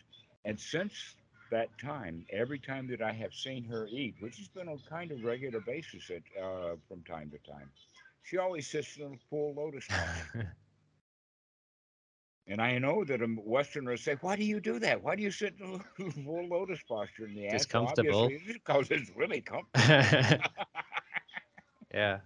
[0.45, 1.15] And since
[1.51, 5.11] that time, every time that I have seen her eat, which has been on kind
[5.11, 7.69] of regular basis at, uh, from time to time,
[8.23, 9.87] she always sits in a full lotus.
[12.47, 15.01] And I know that um, a Westerner say, "Why do you do that?
[15.01, 18.29] Why do you sit in a full lotus posture?" in the answer, comfortable.
[18.47, 19.97] because it's really comfortable.
[21.93, 22.19] yeah,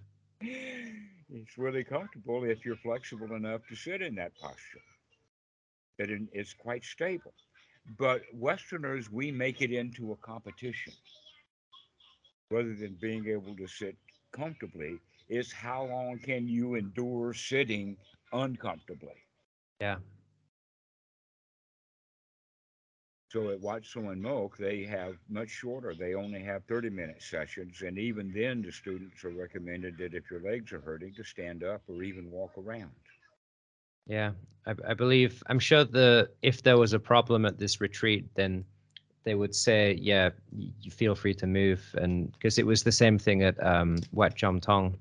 [1.30, 4.82] it's really comfortable if you're flexible enough to sit in that posture.
[6.00, 7.34] That it's quite stable.
[7.98, 10.94] But Westerners, we make it into a competition
[12.52, 13.96] rather than being able to sit
[14.32, 15.00] comfortably.
[15.30, 17.98] Is how long can you endure sitting
[18.34, 19.29] uncomfortably?
[19.80, 19.98] Yeah.
[23.30, 25.94] So at Wat-Suan Mokkh, they have much shorter.
[25.94, 27.84] They only have 30 minute sessions.
[27.84, 31.64] And even then, the students are recommended that if your legs are hurting, to stand
[31.64, 32.90] up or even walk around.
[34.08, 34.32] Yeah,
[34.66, 38.66] I, I believe, I'm sure the if there was a problem at this retreat, then
[39.24, 43.20] they would say, yeah, you feel free to move, and because it was the same
[43.20, 44.98] thing at um, Wat Chom Tong.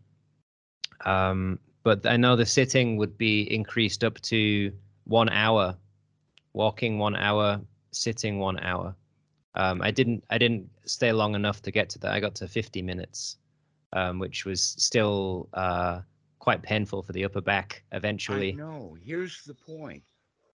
[1.06, 4.72] Um, but I know the sitting would be increased up to
[5.04, 5.76] one hour,
[6.52, 7.60] walking one hour,
[7.92, 8.94] sitting one hour.
[9.54, 12.12] Um, I didn't I didn't stay long enough to get to that.
[12.12, 13.36] I got to 50 minutes,
[13.92, 16.00] um, which was still uh,
[16.38, 18.52] quite painful for the upper back eventually.
[18.52, 20.02] No, here's the point.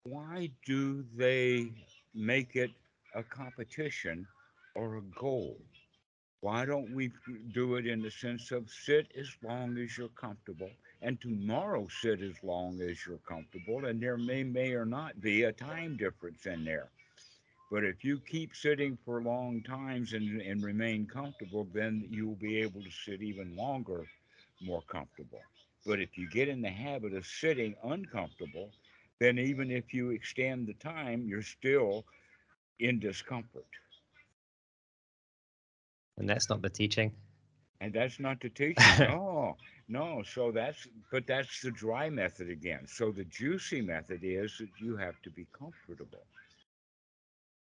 [0.03, 1.71] Why do they
[2.13, 2.71] make it
[3.15, 4.27] a competition
[4.75, 5.57] or a goal?
[6.41, 7.11] Why don't we
[7.53, 12.21] do it in the sense of sit as long as you're comfortable and tomorrow sit
[12.21, 16.45] as long as you're comfortable and there may may or not be a time difference
[16.45, 16.89] in there.
[17.71, 22.57] But if you keep sitting for long times and, and remain comfortable, then you'll be
[22.57, 24.05] able to sit even longer
[24.61, 25.41] more comfortable.
[25.85, 28.69] But if you get in the habit of sitting uncomfortable,
[29.19, 32.03] then even if you extend the time, you're still
[32.79, 33.65] in discomfort.
[36.17, 37.13] And that's not the teaching.
[37.81, 39.01] And that's not the teaching.
[39.01, 39.57] no,
[39.89, 40.23] no.
[40.23, 42.87] So that's, but that's the dry method again.
[42.87, 46.27] So the juicy method is that you have to be comfortable.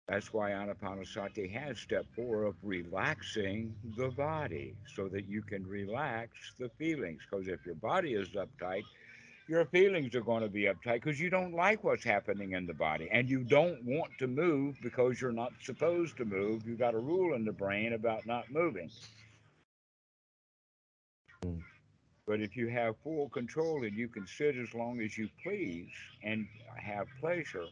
[0.08, 6.32] That's why Anapanasati has step four of relaxing the body so that you can relax
[6.58, 7.22] the feelings.
[7.30, 8.86] Because if your body is uptight,
[9.48, 12.74] your feelings are going to be uptight because you don't like what's happening in the
[12.74, 16.66] body and you don't want to move because you're not supposed to move.
[16.66, 18.92] You've got a rule in the brain about not moving.
[21.42, 25.88] But if you have full control and you can sit as long as you please
[26.22, 26.46] and
[26.76, 27.64] have pleasure,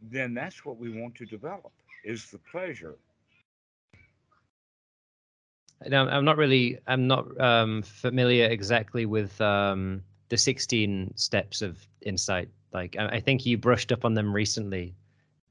[0.00, 1.72] then that's what we want to develop
[2.04, 2.96] is the pleasure.
[5.86, 11.86] Now, I'm not really, I'm not um, familiar exactly with um, the 16 steps of
[12.02, 12.48] insight.
[12.72, 14.94] Like, I, I, think you brushed up on them recently.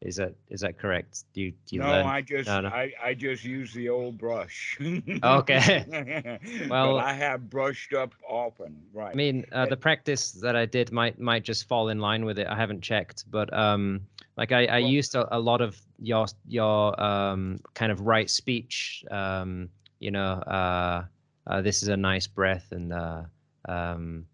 [0.02, 1.26] Is that is that correct?
[1.34, 2.06] Do you, do you no, learn?
[2.06, 2.70] I just no, no.
[2.70, 4.80] I, I just use the old brush.
[5.24, 5.86] okay.
[6.70, 9.12] well, but I have brushed up often, right?
[9.12, 12.40] I mean, uh, the practice that I did might might just fall in line with
[12.40, 12.48] it.
[12.48, 14.00] I haven't checked, but um,
[14.38, 18.30] like I, I well, used a, a, lot of your your um kind of right
[18.30, 19.04] speech.
[19.12, 21.04] Um, you know, uh,
[21.48, 23.24] uh this is a nice breath, and uh,
[23.68, 24.26] um,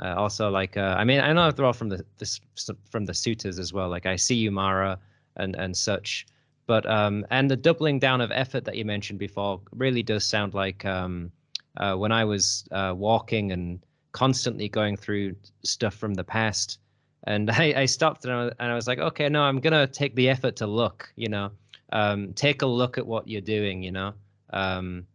[0.00, 2.40] uh, also like uh, I mean I know they're all from the this
[2.88, 3.88] from the suttas as well.
[3.88, 4.96] Like I see you, Mara,
[5.38, 6.26] and and such.
[6.66, 10.52] But um, and the doubling down of effort that you mentioned before really does sound
[10.52, 11.32] like um,
[11.78, 13.80] uh, when I was uh, walking and
[14.12, 16.78] constantly going through stuff from the past.
[17.24, 19.86] And I, I stopped and I, was, and I was like, okay, no, I'm gonna
[19.86, 21.10] take the effort to look.
[21.16, 21.50] You know,
[21.92, 23.82] um, take a look at what you're doing.
[23.82, 24.12] You know,
[24.50, 25.06] um,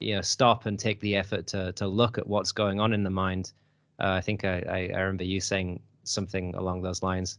[0.00, 3.02] you know, stop and take the effort to to look at what's going on in
[3.02, 3.52] the mind.
[3.98, 7.38] Uh, I think I, I, I remember you saying something along those lines.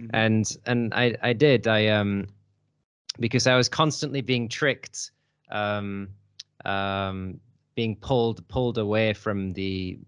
[0.00, 0.10] Mm-hmm.
[0.14, 2.26] And and I I did I um
[3.18, 5.10] because I was constantly being tricked,
[5.50, 6.08] um,
[6.64, 7.40] um,
[7.74, 9.98] being pulled pulled away from the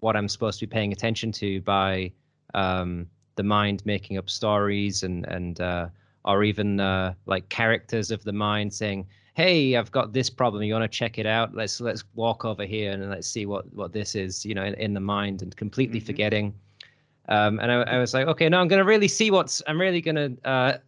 [0.00, 2.12] what I'm supposed to be paying attention to by
[2.54, 5.88] um, the mind making up stories and and uh,
[6.24, 10.62] or even uh, like characters of the mind saying, "Hey, I've got this problem.
[10.62, 11.54] You want to check it out?
[11.54, 14.74] Let's let's walk over here and let's see what what this is." You know, in,
[14.74, 16.06] in the mind and completely mm-hmm.
[16.06, 16.54] forgetting
[17.28, 19.62] um, and I, I, was like, okay, no, I'm gonna really see what's.
[19.66, 20.30] I'm really gonna.
[20.44, 20.78] Uh,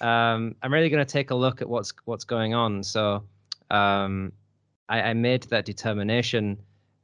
[0.00, 2.82] um, I'm really gonna take a look at what's what's going on.
[2.82, 3.24] So
[3.70, 4.32] um,
[4.90, 6.58] I, I, made that determination,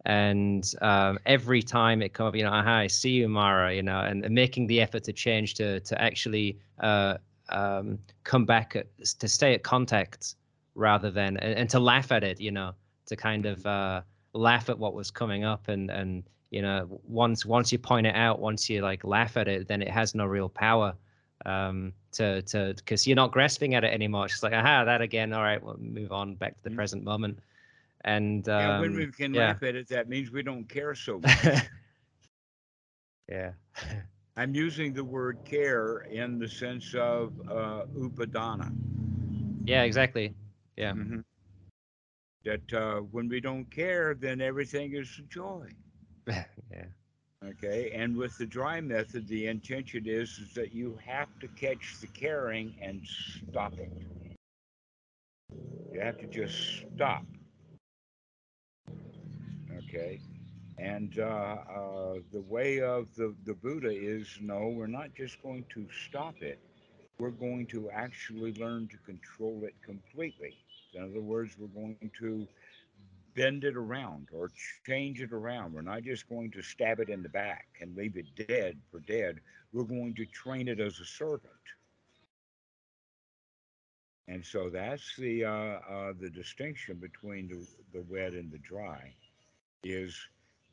[0.04, 4.00] and um, every time it come up, you know, I see you, Mara, you know,
[4.00, 7.16] and, and making the effort to change to to actually uh,
[7.48, 8.86] um, come back at,
[9.18, 10.34] to stay at contact
[10.74, 12.72] rather than and, and, to laugh at it, you know,
[13.06, 14.02] to kind of uh,
[14.34, 18.14] laugh at what was coming up and and you know once once you point it
[18.14, 20.94] out once you like laugh at it then it has no real power
[21.46, 24.26] um to to because you're not grasping at it anymore.
[24.26, 25.32] It's just like aha that again.
[25.32, 26.76] All right we'll move on back to the mm-hmm.
[26.76, 27.40] present moment.
[28.04, 29.48] And um, yeah, when we can yeah.
[29.48, 31.66] laugh at it that means we don't care so much.
[33.28, 33.52] Yeah.
[34.36, 38.72] I'm using the word care in the sense of uh upadana.
[39.64, 40.34] Yeah exactly.
[40.76, 40.92] Yeah.
[40.92, 41.20] Mm-hmm.
[42.44, 45.66] that uh, when we don't care then everything is joy
[46.28, 46.84] yeah.
[47.44, 51.98] Okay, and with the dry method, the intention is, is that you have to catch
[52.00, 53.92] the caring and stop it.
[55.92, 57.24] You have to just stop.
[59.76, 60.20] Okay,
[60.78, 65.64] and uh, uh, the way of the, the Buddha is no, we're not just going
[65.74, 66.58] to stop it,
[67.18, 70.54] we're going to actually learn to control it completely.
[70.94, 72.48] In other words, we're going to
[73.34, 74.50] bend it around or
[74.86, 75.72] change it around.
[75.72, 79.00] We're not just going to stab it in the back and leave it dead for
[79.00, 79.40] dead.
[79.72, 81.50] We're going to train it as a servant.
[84.26, 89.12] And so that's the uh, uh, the distinction between the, the wet and the dry,
[89.82, 90.16] is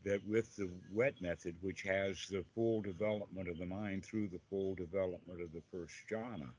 [0.05, 4.39] that with the wet method, which has the full development of the mind through the
[4.49, 6.49] full development of the first jhana,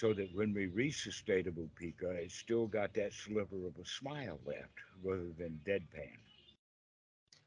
[0.00, 3.76] so that when we reach the state of upeka, it's still got that sliver of
[3.78, 4.72] a smile left
[5.04, 6.16] rather than deadpan.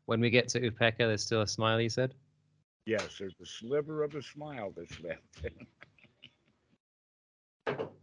[0.06, 2.14] When we get to Upeka, there's still a smile, you said?
[2.86, 5.24] Yes, there's a sliver of a smile that's left.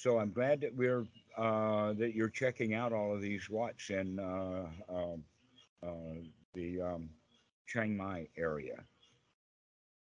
[0.00, 1.04] so I'm glad that we're
[1.36, 5.24] uh, that you're checking out all of these wats in uh, um,
[5.82, 6.20] uh,
[6.54, 7.10] the um,
[7.66, 8.82] Chiang Mai area.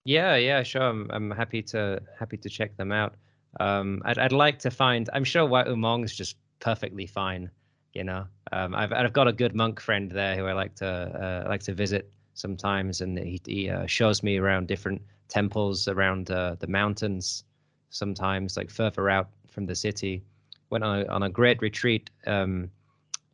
[0.04, 0.84] Yeah, yeah, sure.
[0.84, 3.16] I'm, I'm happy to happy to check them out.
[3.60, 5.10] Um, I'd I'd like to find.
[5.14, 7.50] I'm sure Wat Umong is just perfectly fine.
[7.94, 10.88] You know, um, I've I've got a good monk friend there who I like to
[10.88, 16.30] uh, like to visit sometimes, and he he uh, shows me around different temples around
[16.32, 17.46] uh, the mountains.
[17.92, 20.22] Sometimes, like further out from the city.
[20.70, 22.70] Went on a, on a great retreat um,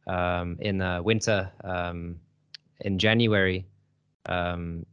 [0.07, 2.19] um, in the winter um,
[2.81, 3.65] in January.
[4.27, 4.85] Um,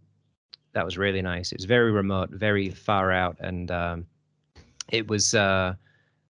[0.72, 1.52] that was really nice.
[1.52, 4.06] It was very remote, very far out, and um,
[4.90, 5.74] it was, uh,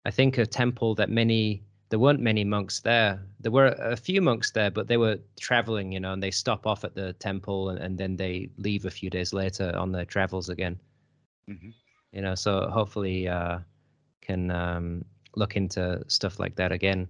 [0.04, 1.62] I think, a temple that many.
[1.90, 3.20] There weren't many monks there.
[3.40, 6.64] There were a few monks there, but they were traveling, you know, and they stop
[6.64, 10.04] off at the temple and, and then they leave a few days later on their
[10.04, 10.78] travels again.
[11.48, 11.74] Mhm.
[12.12, 13.58] You know, so hopefully uh,
[14.20, 15.04] can um,
[15.36, 17.08] look into stuff like that again.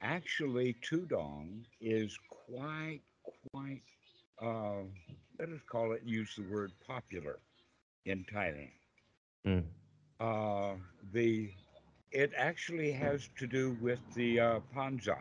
[0.00, 3.00] Actually, Tudong is quite,
[3.50, 3.82] quite,
[4.40, 4.82] uh,
[5.38, 7.38] let us call it, use the word popular
[8.04, 8.70] in Thailand.
[9.46, 9.64] Mm.
[10.20, 10.74] Uh,
[11.12, 11.50] the
[12.12, 15.16] it actually has to do with the uh, Panza.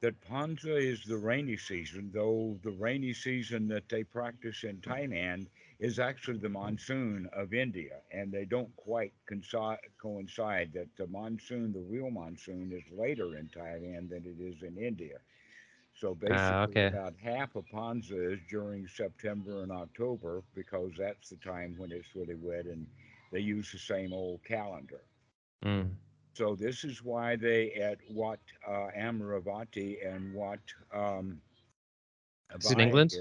[0.00, 5.48] That Panza is the rainy season, though the rainy season that they practice in Thailand
[5.78, 10.72] is actually the monsoon of India, and they don't quite consi- coincide.
[10.72, 15.20] That the monsoon, the real monsoon, is later in Thailand than it is in India.
[15.92, 16.90] So basically, Ah, okay.
[16.90, 22.14] about half of Panza is during September and October because that's the time when it's
[22.14, 22.86] really wet, and
[23.30, 25.02] they use the same old calendar.
[25.64, 25.96] Mm.
[26.36, 30.58] So this is why they at Wat uh, Amaravati and Wat
[30.92, 31.40] um,
[32.54, 33.14] Is it in England?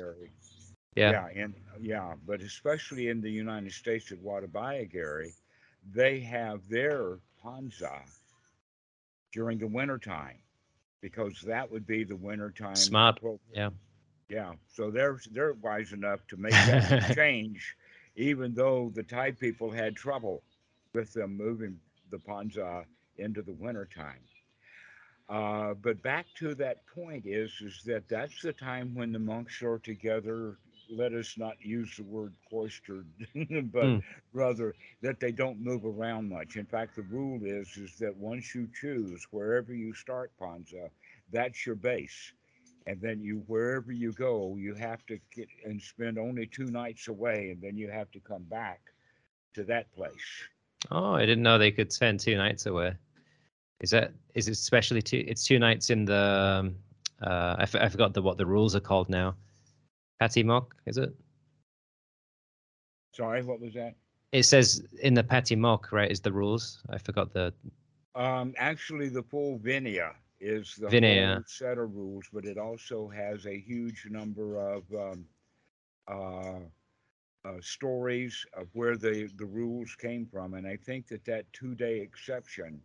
[0.97, 1.11] Yeah.
[1.11, 5.31] yeah, and yeah, but especially in the United States at Wat Abhayagiri,
[5.93, 8.01] they have their Panza
[9.31, 10.39] during the wintertime
[11.01, 12.75] because that would be the wintertime.
[12.75, 13.17] Smart.
[13.17, 13.39] appropriate.
[13.53, 13.69] Yeah.
[14.27, 17.77] Yeah, so they're they're wise enough to make that change,
[18.17, 20.43] even though the Thai people had trouble
[20.93, 22.85] with them moving the Panza
[23.17, 24.21] into the wintertime.
[25.29, 29.61] Uh, but back to that point is is that that's the time when the monks
[29.61, 30.57] are together.
[30.89, 33.07] Let us not use the word cloistered,
[33.71, 34.03] but Mm.
[34.33, 36.55] rather that they don't move around much.
[36.57, 40.89] In fact, the rule is is that once you choose wherever you start Panza,
[41.31, 42.33] that's your base,
[42.85, 47.07] and then you wherever you go, you have to get and spend only two nights
[47.07, 48.81] away, and then you have to come back
[49.53, 50.47] to that place.
[50.91, 52.97] Oh, I didn't know they could spend two nights away.
[53.81, 55.23] Is that is it especially two?
[55.27, 56.61] It's two nights in the.
[56.61, 56.75] Um,
[57.21, 59.35] uh, I, f- I forgot the what the rules are called now.
[60.19, 61.13] Patty mock is it?
[63.11, 63.95] Sorry, what was that?
[64.31, 66.81] It says in the Patty mock right is the rules.
[66.89, 67.53] I forgot the.
[68.15, 71.35] Um, actually, the full Vinaya is the Vinaya.
[71.35, 75.25] whole set of rules, but it also has a huge number of um,
[76.07, 76.59] uh,
[77.45, 81.75] uh, stories of where the, the rules came from, and I think that that two
[81.75, 82.81] day exception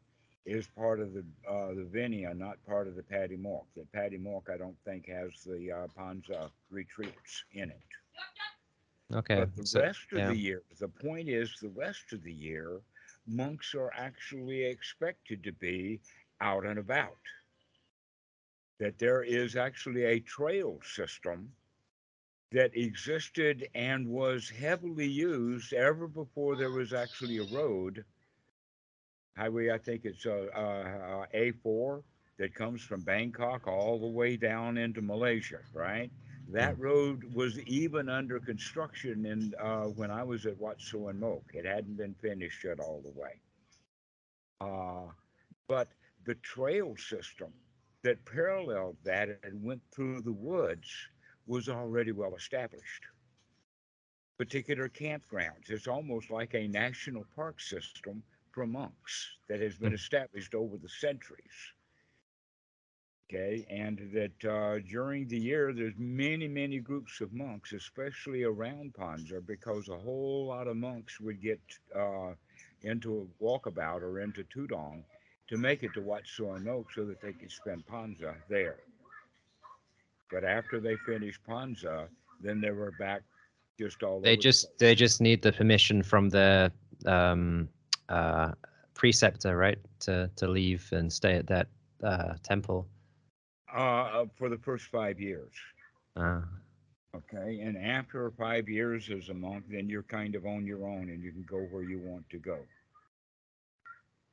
[0.51, 3.65] is part of the uh, the Vinaya, not part of the Paddy Mork.
[3.77, 9.15] The Paddy Mork, I don't think, has the uh, Panza retreats in it.
[9.15, 9.37] Okay.
[9.37, 10.29] But the so- rest of yeah.
[10.29, 12.81] the year, the point is, the rest of the year,
[13.27, 16.01] monks are actually expected to be
[16.41, 17.17] out and about.
[18.81, 21.53] That there is actually a trail system
[22.51, 28.05] that existed and was heavily used ever before there was actually a road.
[29.37, 32.03] Highway, I think it's uh, uh, uh, A4
[32.39, 36.11] that comes from Bangkok all the way down into Malaysia, right?
[36.49, 41.55] That road was even under construction in uh, when I was at Wat Suan Mokkh.
[41.55, 43.41] It hadn't been finished yet all the way.
[44.61, 45.13] Uh,
[45.69, 45.89] but
[46.25, 47.53] the trail system
[48.03, 50.89] that paralleled that and went through the woods
[51.47, 53.05] was already well established.
[54.39, 55.69] Particular campgrounds.
[55.69, 58.23] It's almost like a national park system
[58.53, 59.95] for monks that has been Hmm.
[59.95, 61.73] established over the centuries.
[63.29, 68.95] Okay, and that uh, during the year there's many, many groups of monks, especially around
[68.95, 71.61] Panza, because a whole lot of monks would get
[71.95, 72.35] uh,
[72.83, 75.05] into a walkabout or into Tudong
[75.49, 78.79] to make it to Wat Suan Mokkh so that they could spend Panza there.
[80.31, 83.23] But after they finished Panza, then they were back
[83.79, 84.71] just all They the just place.
[84.79, 86.73] they just need the permission from the
[87.07, 87.69] um,
[88.11, 88.53] uh,
[88.95, 91.69] preceptor, right, to to leave and stay at that
[92.05, 92.89] uh, temple.
[93.75, 95.53] uh, for the first five years.
[96.17, 96.43] Uh,
[97.15, 101.11] Okay, and after five years as a monk, then you're kind of on your own
[101.11, 102.69] and you can go where you want to go.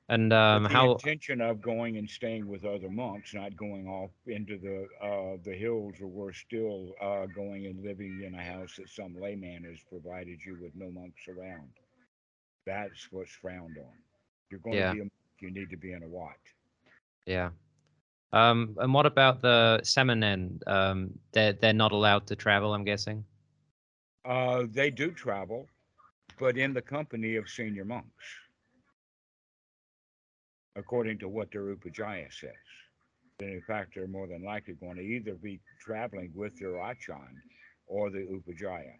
[0.09, 4.11] and um, the how intention of going and staying with other monks, not going off
[4.27, 8.75] into the uh, the hills, or worse still, uh, going and living in a house
[8.77, 11.71] that some layman has provided you with no monks around.
[12.67, 13.95] That's what's frowned on.
[14.51, 14.89] You're going Yeah.
[14.89, 16.37] to be a monk, you need to be in a wat.
[17.25, 17.49] yeah.
[18.33, 20.59] Um, and what about the Samanen?
[20.67, 22.73] Um, they're they're not allowed to travel.
[22.73, 23.23] I'm guessing.
[24.25, 25.67] Uh, they do travel,
[26.37, 28.25] but in the company of senior monks,
[30.75, 32.51] according to what the Upajjhaya says.
[33.39, 37.41] And in fact, they're more than likely going to either be traveling with their Achan
[37.87, 38.95] or the Upajjhaya.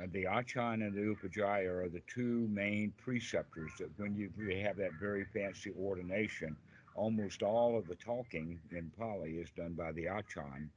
[0.00, 4.56] And the Achan and the Upajjhaya are the two main preceptors that when you, you
[4.64, 6.56] have that very fancy ordination,
[6.94, 10.70] almost all of the talking in Pali is done by the Achan.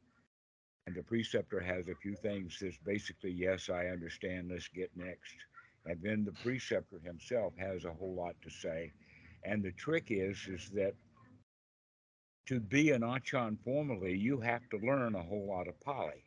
[0.86, 5.36] And the preceptor has a few things that's basically yes i understand let's get next.
[5.86, 8.92] And then the preceptor himself has a whole lot to say.
[9.46, 10.96] And the trick is is that
[12.48, 16.23] to be an achan formally you have to learn a whole lot of pali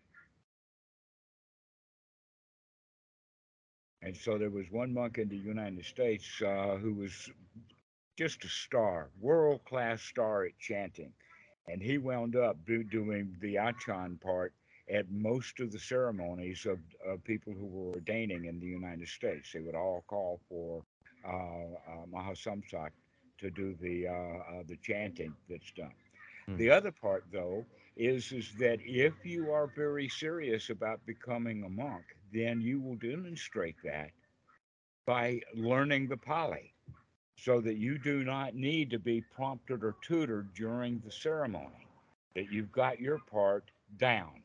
[4.02, 7.30] and so there was one monk in the united states uh, who was
[8.18, 11.12] just a star world class star at chanting
[11.68, 14.52] and he wound up do, doing the achan part
[14.92, 19.50] at most of the ceremonies of, of people who were ordaining in the United States.
[19.52, 20.82] They would all call for
[21.26, 22.90] uh, uh, Mahasamsak
[23.38, 25.92] to do the uh, uh, the chanting that's done.
[26.46, 26.56] Hmm.
[26.56, 27.66] The other part, though,
[27.96, 32.96] is is that if you are very serious about becoming a monk, then you will
[32.96, 34.10] demonstrate that
[35.06, 36.72] by learning the Pali,
[37.36, 41.86] so that you do not need to be prompted or tutored during the ceremony.
[42.34, 44.42] That you've got your part down.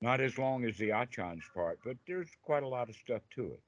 [0.00, 3.52] Not as long as the Achan's part, but there's quite a lot of stuff to
[3.52, 3.62] it.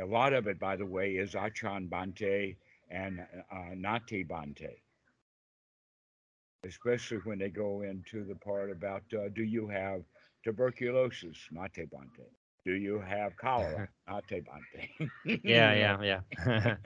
[0.00, 2.56] A lot of it, by the way, is Achan Bante
[2.90, 3.20] and
[3.50, 4.80] uh, Nati Bante.
[6.64, 10.02] Especially when they go into the part about uh, do you have
[10.44, 11.48] tuberculosis?
[11.52, 11.86] Bante.
[12.64, 13.88] Do you have cholera?
[14.08, 15.10] Bante.
[15.42, 16.76] Yeah, yeah, yeah.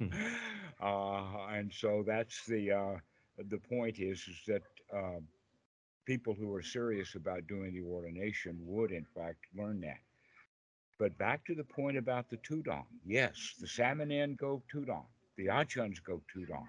[0.80, 2.96] uh, and so that's the uh,
[3.38, 4.62] the point is is that
[4.94, 5.20] uh,
[6.06, 10.00] people who are serious about doing the ordination would in fact learn that.
[10.98, 12.86] But back to the point about the Tudong.
[13.04, 15.06] Yes, the Samanen go Tudong.
[15.36, 16.66] The Achans go Tudong.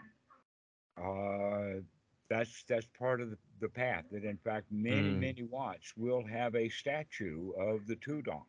[0.97, 1.81] Uh,
[2.29, 4.05] that's that's part of the, the path.
[4.11, 5.13] That in fact many Mm.
[5.13, 8.45] many Wats will have a statue of the Tudong,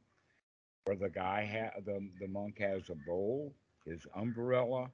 [0.84, 4.90] where the guy ha- the the monk has a bowl, his umbrella,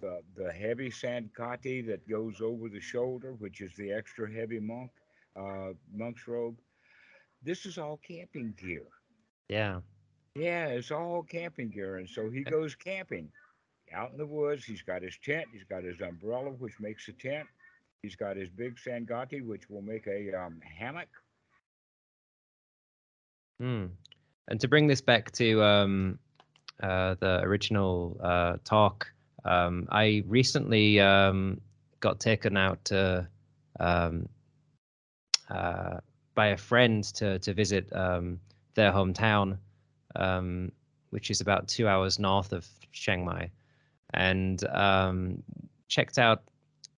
[0.00, 4.90] the the heavy sanghati that goes over the shoulder, which is the extra heavy monk
[5.36, 6.56] uh, monk's robe.
[7.42, 8.86] This is all camping gear.
[9.48, 9.80] yeah.
[10.34, 13.32] Yeah, it's all camping gear, and so he goes camping
[13.94, 14.64] out in the woods.
[14.64, 15.46] He's got his tent.
[15.52, 17.46] He's got his umbrella, which makes a tent.
[18.02, 21.08] He's got his big sanghati, which will make a um, hammock.
[23.60, 23.86] Hmm.
[24.48, 26.18] And to bring this back to um,
[26.82, 29.10] uh, the original uh, talk,
[29.44, 31.60] um, I recently um,
[32.00, 33.26] got taken out to,
[33.80, 34.28] um,
[35.50, 35.98] uh,
[36.34, 38.38] by a friend to to visit um,
[38.74, 39.58] their hometown,
[41.10, 43.50] which is about two hours north of Chiang Mai,
[44.14, 45.42] and um,
[45.88, 46.42] checked out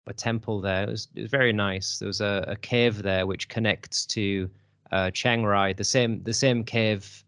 [0.08, 0.84] a temple there.
[0.84, 2.00] It was, it was very nice.
[2.00, 4.50] There was a, a cave there which connects to
[4.92, 7.24] uh, Chiang Rai, the same the same cave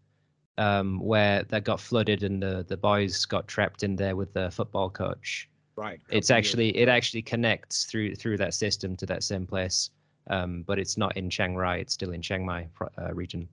[0.58, 4.50] um, where that got flooded and the the boys got trapped in there with the
[4.50, 5.48] football coach.
[5.76, 6.00] Right.
[6.10, 9.90] It's actually it actually connects through through that system to that same place,
[10.28, 11.80] um, but it's not in Chiang Rai.
[11.80, 12.68] It's still in Chiang Mai
[12.98, 13.48] uh, region.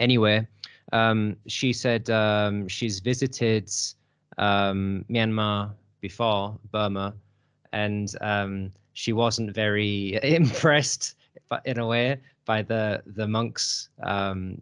[0.00, 0.46] Anyway,
[0.92, 3.70] um, she said um, she's visited
[4.38, 7.14] um, Myanmar before Burma,
[7.72, 11.16] and um, she wasn't very impressed,
[11.48, 14.60] but in a way, by the the monks um,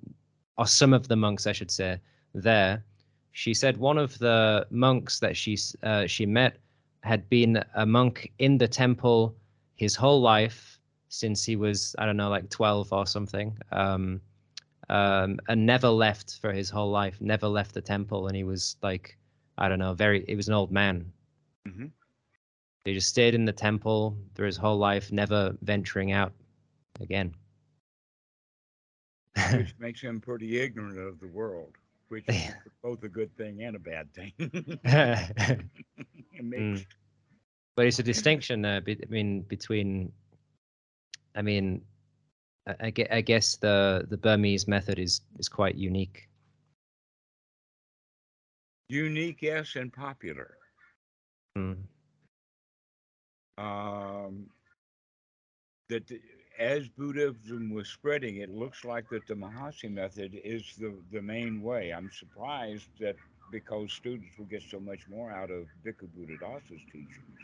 [0.59, 1.99] or some of the monks, I should say,
[2.35, 2.85] there.
[3.33, 6.59] she said one of the monks that she uh, she met
[7.03, 9.35] had been a monk in the temple
[9.77, 14.21] his whole life since he was I don't know like 12 or something um,
[14.89, 18.77] um, and never left for his whole life never left the temple and he was
[18.83, 19.19] like
[19.59, 21.13] I don't know very it was an old man.
[21.67, 21.87] Hmm
[22.85, 26.33] he just stayed in the temple through his whole life never venturing out
[27.01, 27.35] again.
[29.53, 31.77] Which makes him pretty ignorant of the world,
[32.09, 32.51] which is
[32.83, 34.33] both a good thing and a bad thing.
[36.33, 36.87] It makes-
[37.77, 40.13] but it's a distinction uh, be, I mean between
[41.35, 41.83] I mean
[42.67, 46.29] I, I I guess the the Burmese method is is quite unique
[48.89, 50.57] unique, yes, and popular.
[51.57, 51.77] Mm.
[53.59, 54.47] Um,
[55.89, 56.23] that the-
[56.59, 61.63] as Buddhism was spreading, it looks like that the Mahasi method is the, the main
[61.63, 61.93] way.
[61.93, 63.17] I'm surprised that
[63.51, 67.41] because students will get so much more out of Bhikkhu Buddhadasa's teachings.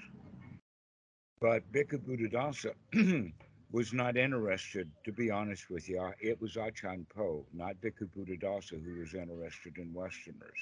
[1.40, 2.74] But Bhikkhu Buddhadasa
[3.72, 6.10] was not interested, to be honest with you.
[6.20, 10.60] It was Achan Po, not Bhikkhu Buddhadasa, who was interested in Westerners.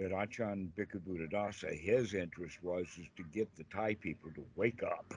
[0.00, 4.82] That Achan Bhikkhu Buddhadasa, his interest was is to get the Thai people to wake
[4.82, 5.12] up.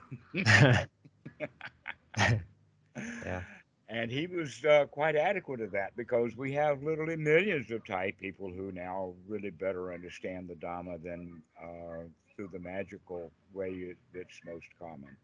[3.24, 3.42] Yeah.
[3.88, 8.12] And he was uh, quite adequate at that because we have literally millions of Thai
[8.18, 12.04] people who now really better understand the Dhamma than uh,
[12.34, 15.16] through the magical way that's most common.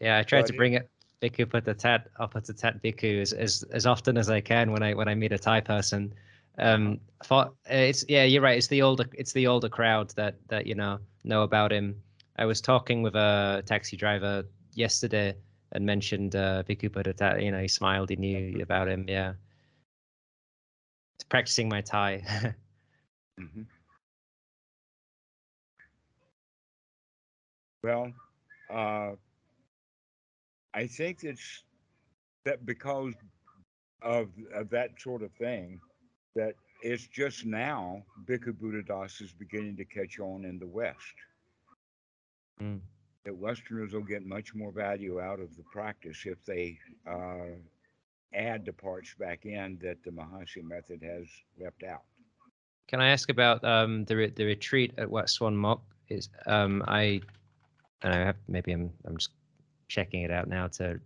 [0.00, 0.88] Yeah, I try But to it- bring it
[1.22, 4.82] Bhikkhu Patatat up at the Tat Bhikkhu as, as as often as I can when
[4.82, 6.12] I when I meet a Thai person.
[6.58, 8.56] Um, for, it's yeah, you're right.
[8.58, 12.02] It's the older it's the older crowd that that you know know about him.
[12.36, 14.44] I was talking with a taxi driver
[14.74, 15.34] yesterday
[15.72, 17.42] and mentioned uh, Bhikkhu.
[17.42, 18.10] You know, he smiled.
[18.10, 19.04] He knew about him.
[19.08, 19.34] Yeah,
[21.16, 22.54] it's practicing my Thai.
[23.38, 23.62] hmm
[27.82, 28.12] Well,
[28.70, 29.14] uh,
[30.74, 31.64] I think it's
[32.44, 33.14] that because
[34.02, 35.80] of, of that sort of thing,
[36.34, 41.14] that it's just now Bhikkhu Buddhadas is beginning to catch on in the West.
[42.60, 42.80] Mm.
[43.24, 47.56] That Westerners will get much more value out of the practice if they uh,
[48.34, 51.26] add the parts back in that the Mahasi method has
[51.60, 52.02] left out.
[52.86, 55.80] Can I ask about um, the re- the retreat at Wat Suan Mokkh?
[56.08, 57.20] Is um, I
[58.02, 59.30] and I have maybe I'm I'm just
[59.88, 60.98] checking it out now to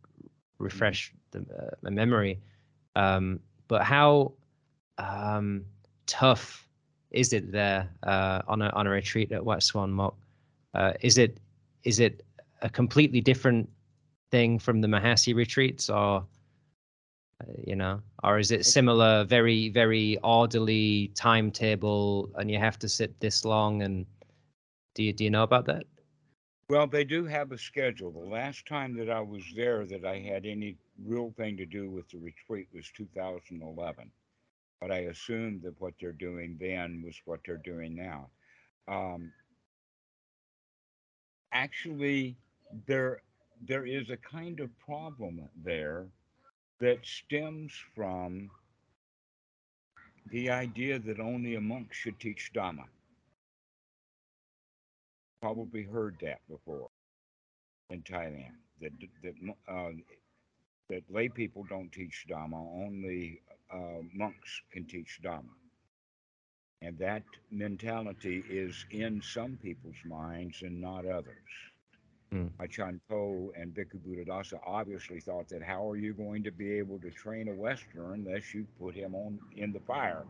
[0.58, 2.38] refresh the, uh, my memory.
[2.94, 4.32] Um, but how
[4.98, 5.64] um,
[6.06, 6.68] tough
[7.12, 10.14] is it there uh, on a on a retreat at Wat Suan Mokkh?
[10.74, 11.38] Uh, is it
[11.84, 12.24] is it
[12.62, 13.68] a completely different
[14.30, 16.24] thing from the Mahasi retreats, or
[17.40, 22.88] uh, you know, or is it similar, very very orderly timetable, and you have to
[22.88, 23.82] sit this long?
[23.82, 24.06] And
[24.94, 25.84] do you do you know about that?
[26.70, 28.10] Well, they do have a schedule.
[28.10, 31.90] The last time that I was there that I had any real thing to do
[31.90, 34.10] with the retreat was 2011.
[34.82, 38.30] But I assumed that what they're doing then was what they're doing now.
[38.88, 39.32] Um,
[41.52, 42.36] actually,
[42.88, 43.22] there
[43.64, 46.06] there is a kind of problem there
[46.80, 48.50] that stems from
[50.32, 52.86] the idea that only a monk should teach Dhamma.
[55.40, 56.88] Probably heard that before
[57.90, 58.56] in Thailand.
[58.80, 58.90] That
[59.22, 59.34] that
[59.68, 59.92] uh,
[60.90, 62.84] that lay people don't teach Dhamma.
[62.84, 63.42] Only
[63.72, 65.54] uh, monks can teach Dhamma.
[66.82, 71.36] And that mentality is in some people's minds and not others.
[72.32, 72.46] Hmm.
[72.60, 76.98] Achan Po and Bhikkhu Buddhadasa obviously thought that how are you going to be able
[77.00, 80.24] to train a Westerner unless you put him on in the fire?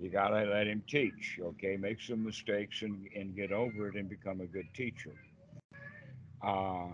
[0.00, 1.76] You gotta let him teach, okay?
[1.76, 5.14] Make some mistakes and, and get over it and become a good teacher.
[6.42, 6.88] Uh,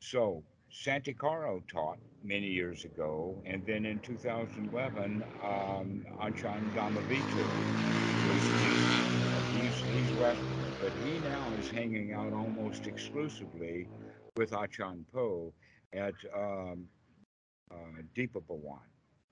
[0.00, 0.42] so
[0.72, 7.46] Santikaro taught many years ago, and then in 2011, um, Achan Dhammavidu
[8.28, 9.62] was teaching.
[9.62, 10.44] He's, he's Western,
[10.80, 13.86] but he now is hanging out almost exclusively
[14.36, 15.52] with Achan Po
[15.92, 16.84] at um,
[17.70, 18.80] uh, Dipabhavan.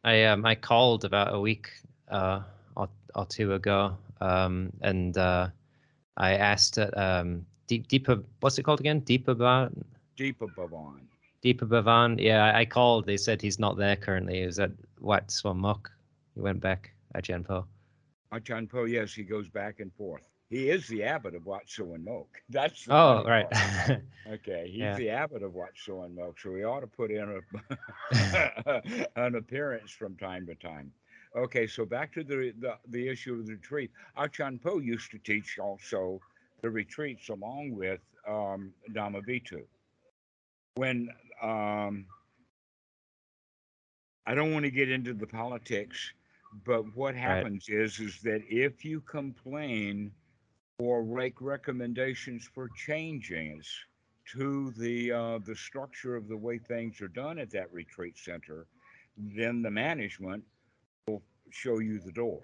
[0.05, 1.71] I um I called about a week
[2.11, 2.41] uh
[2.77, 5.49] or, or two ago um and uh
[6.19, 9.83] I asked at um Deep Deepa what's it called again Dipabhavan
[10.17, 11.01] Deepa Bhavan.
[11.45, 15.59] Dipabhavan yeah I, called they said he's not there currently he was at Wat Suan
[15.59, 15.89] Mokkh
[16.35, 17.67] he went back at Genpo
[18.35, 20.23] Achan Po, yes, he goes back and forth.
[20.51, 22.27] He is the abbot of Wat Suan Mokkh.
[22.49, 23.47] That's oh right.
[24.27, 24.97] Okay, he's Yeah.
[24.97, 27.43] the abbot of Wat Suan Mokkh, so we ought to put in
[28.11, 28.83] a,
[29.17, 30.93] an appearance from time to time.
[31.37, 33.91] Okay, so back to the the, the issue of the retreat.
[34.17, 36.21] Achan Po used to teach also
[36.63, 39.63] the retreats along with um, Dhammavidu.
[40.77, 41.09] When
[41.45, 42.07] um,
[44.27, 46.13] I don't want to get into the politics,
[46.65, 47.81] but what happens right.
[47.81, 50.11] is is that if you complain
[50.79, 53.69] or make recommendations for changes
[54.33, 58.67] to the uh, the structure of the way things are done at that retreat center,
[59.17, 60.43] then the management
[61.07, 62.41] will show you the door.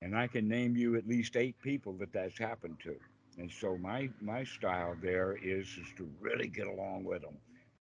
[0.00, 2.96] And I can name you at least eight people that that's happened to.
[3.38, 7.36] And so my my style there is is to really get along with them.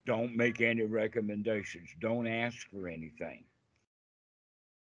[0.06, 1.90] Don't make any recommendations.
[2.00, 3.44] Don't ask for anything.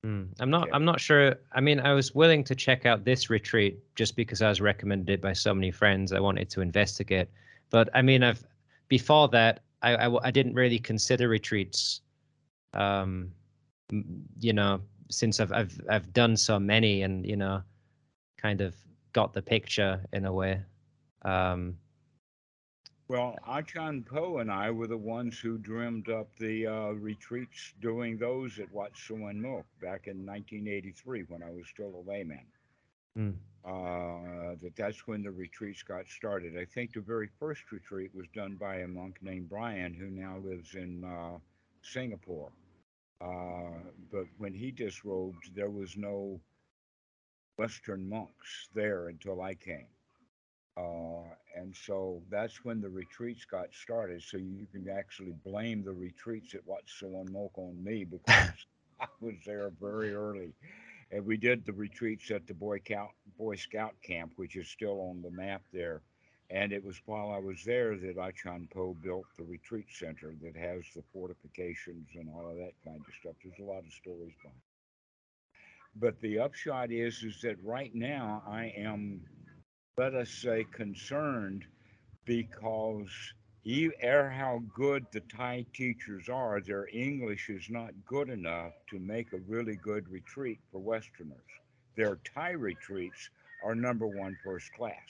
[0.05, 0.67] Mm, I'm not.
[0.67, 0.75] Yeah.
[0.75, 1.35] I'm not sure.
[1.53, 5.21] I mean, I was willing to check out this retreat just because I was recommended
[5.21, 6.11] by so many friends.
[6.11, 7.29] I wanted to investigate,
[7.69, 8.43] but I mean, I've
[8.89, 12.01] before that, I I, I didn't really consider retreats.
[12.73, 13.31] Um,
[14.39, 17.61] you know, since I've I've I've done so many, and you know,
[18.37, 18.75] kind of
[19.13, 20.61] got the picture in a way.
[21.23, 21.77] Um,
[23.07, 28.17] well, Achan Po and I were the ones who dreamed up the uh, retreats doing
[28.17, 32.45] those at Wat Suan Mokkh back in 1983 when I was still a layman.
[33.17, 33.35] Mm.
[33.65, 36.57] Uh, that that's when the retreats got started.
[36.57, 40.37] I think the very first retreat was done by a monk named Brian, who now
[40.43, 41.37] lives in uh,
[41.81, 42.51] Singapore.
[43.21, 43.77] Uh,
[44.11, 46.39] but when he disrobed, there was no
[47.57, 49.87] Western monks there until I came.
[50.75, 54.23] Uh, and so that's when the retreats got started.
[54.23, 58.65] So you can actually blame the retreats at Wat Suan Mokkh on me because
[58.99, 60.53] I was there very early.
[61.11, 64.99] And we did the retreats at the Boy Scout, Boy Scout camp, which is still
[65.01, 66.01] on the map there.
[66.49, 70.55] And it was while I was there that Achan Po built the retreat center that
[70.55, 73.35] has the fortifications and all of that kind of stuff.
[73.43, 74.59] There's a lot of stories behind.
[75.95, 79.21] But the upshot is, is that right now I am
[79.97, 81.65] let us say, concerned
[82.25, 83.33] because
[83.65, 88.99] air er, how good the Thai teachers are, their English is not good enough to
[88.99, 91.37] make a really good retreat for Westerners.
[91.95, 93.29] Their Thai retreats
[93.63, 95.09] are number one first class.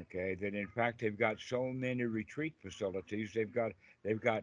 [0.00, 3.32] Okay, that in fact they've got so many retreat facilities.
[3.34, 3.72] They've got
[4.02, 4.42] they've got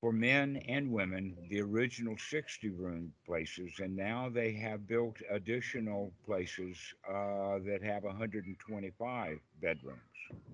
[0.00, 6.10] for men and women the original 60 room places, and now they have built additional
[6.24, 6.76] places
[7.06, 10.00] uh, that have 125 bedrooms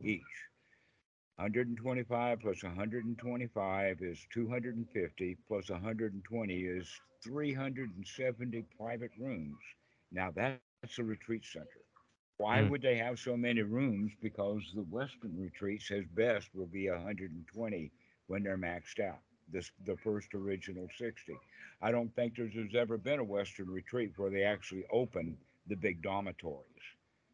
[0.03, 0.23] each.
[1.37, 6.89] 125 plus 125 is 250, plus 120 is
[7.23, 9.59] 370 private rooms.
[10.11, 11.69] Now that's a retreat center.
[12.39, 12.71] Why mm.
[12.71, 14.13] would they have so many rooms?
[14.21, 17.93] Because the Western retreats, as best, will be 120
[18.27, 19.21] when they're maxed out
[19.53, 21.37] this the first original 60.
[21.83, 25.37] I don't think there's, there's ever been a Western retreat where they actually open
[25.69, 26.65] the big dormitories,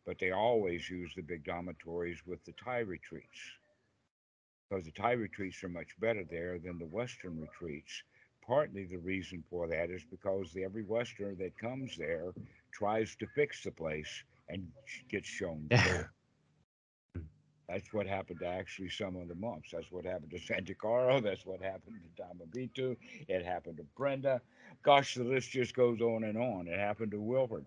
[0.07, 3.39] but they always use the big dormitories with the Thai retreats
[4.69, 8.03] because the Thai retreats are much better there than the Western retreats.
[8.47, 12.33] Partly the reason for that is because the, every Westerner that comes there
[12.73, 14.67] tries to fix the place and
[15.11, 15.69] gets shown.
[17.73, 19.71] That's what happened to actually some of the monks.
[19.73, 21.23] That's what happened to Santikaro.
[21.23, 22.97] That's what happened to Dhammavidu.
[23.29, 24.43] It happened to Brenda.
[24.83, 26.69] Gosh, the list just goes on and on.
[26.69, 27.65] It happened to Wilford.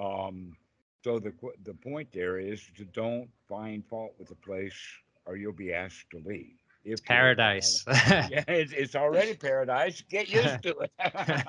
[0.00, 0.56] Um,
[1.02, 1.32] so the
[1.64, 4.76] the point there is to don't find fault with the place,
[5.24, 6.54] or you'll be asked to leave.
[6.84, 7.84] If paradise.
[7.88, 10.02] yeah, it's, it's already paradise.
[10.08, 10.92] Get used to it.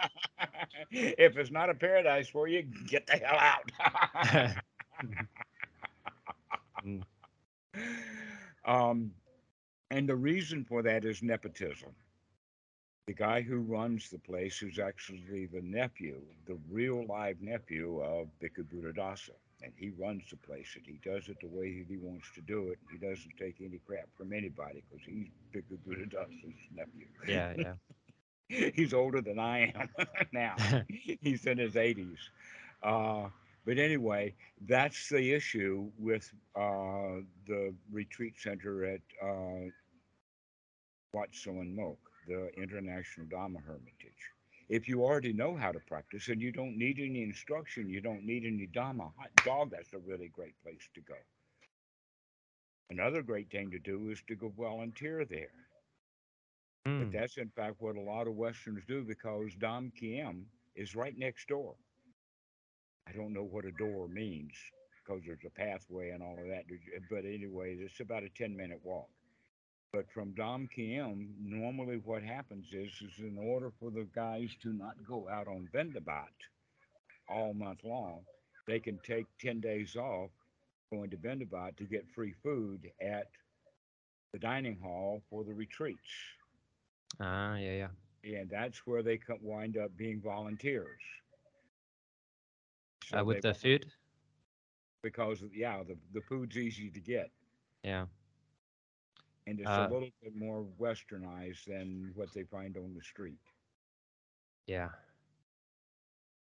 [0.92, 4.56] if it's not a paradise for you, get the hell out.
[6.86, 7.04] Mm.
[8.66, 9.14] Um,
[9.90, 11.96] and the reason for that is nepotism.
[13.08, 18.30] The guy who runs the place is actually the nephew, the real live nephew of
[18.40, 19.36] Bhikkhu Buddhadasa.
[19.62, 22.70] And he runs the place and he does it the way he wants to do
[22.70, 22.80] it.
[22.92, 27.08] He doesn't take any crap from anybody because he's Bhikkhu Buddhadasa's nephew.
[27.26, 27.74] Yeah, yeah.
[28.48, 29.90] he's older than I am
[30.32, 30.58] now.
[31.22, 32.30] he's in his 80s.
[32.84, 33.30] Uh,
[33.66, 34.34] but anyway,
[34.68, 39.70] that's the issue with uh, the retreat center at uh,
[41.14, 41.98] Wat Suan Mokkh,
[42.28, 44.32] the International Dhamma Hermitage.
[44.70, 48.26] If you already know how to practice and you don't need any instruction, you don't
[48.26, 51.16] need any Dhamma, hot dog, that's a really great place to go.
[52.90, 55.54] Another great thing to do is to go volunteer there.
[56.88, 57.00] Mm.
[57.00, 57.12] But hmm.
[57.12, 60.46] that's in fact what a lot of Westerns do because Dam Kiem
[60.76, 61.76] is right next door.
[63.08, 64.54] I don't know what a door means
[65.04, 66.64] because there's a pathway and all of that.
[67.10, 69.10] But anyway, it's about a 10 minute walk.
[69.92, 74.72] But from Dom Kiem, normally what happens is, is in order for the guys to
[74.72, 76.32] not go out on Vendabat
[77.28, 78.22] all month long,
[78.68, 80.30] they can take 10 days off
[80.92, 83.28] going to Vendabat to get free food at
[84.34, 86.00] the dining hall for the retreats.
[87.20, 87.88] Ah, yeah,
[88.24, 88.40] yeah.
[88.40, 91.02] And that's where they wind up being volunteers.
[93.14, 93.92] Uh, with the food?
[95.04, 97.32] Because, yeah, the, the food's easy to get.
[97.84, 98.06] Yeah.
[99.48, 103.40] And it's Uh, a little bit more westernized than what they find on the street.
[104.68, 104.90] Yeah.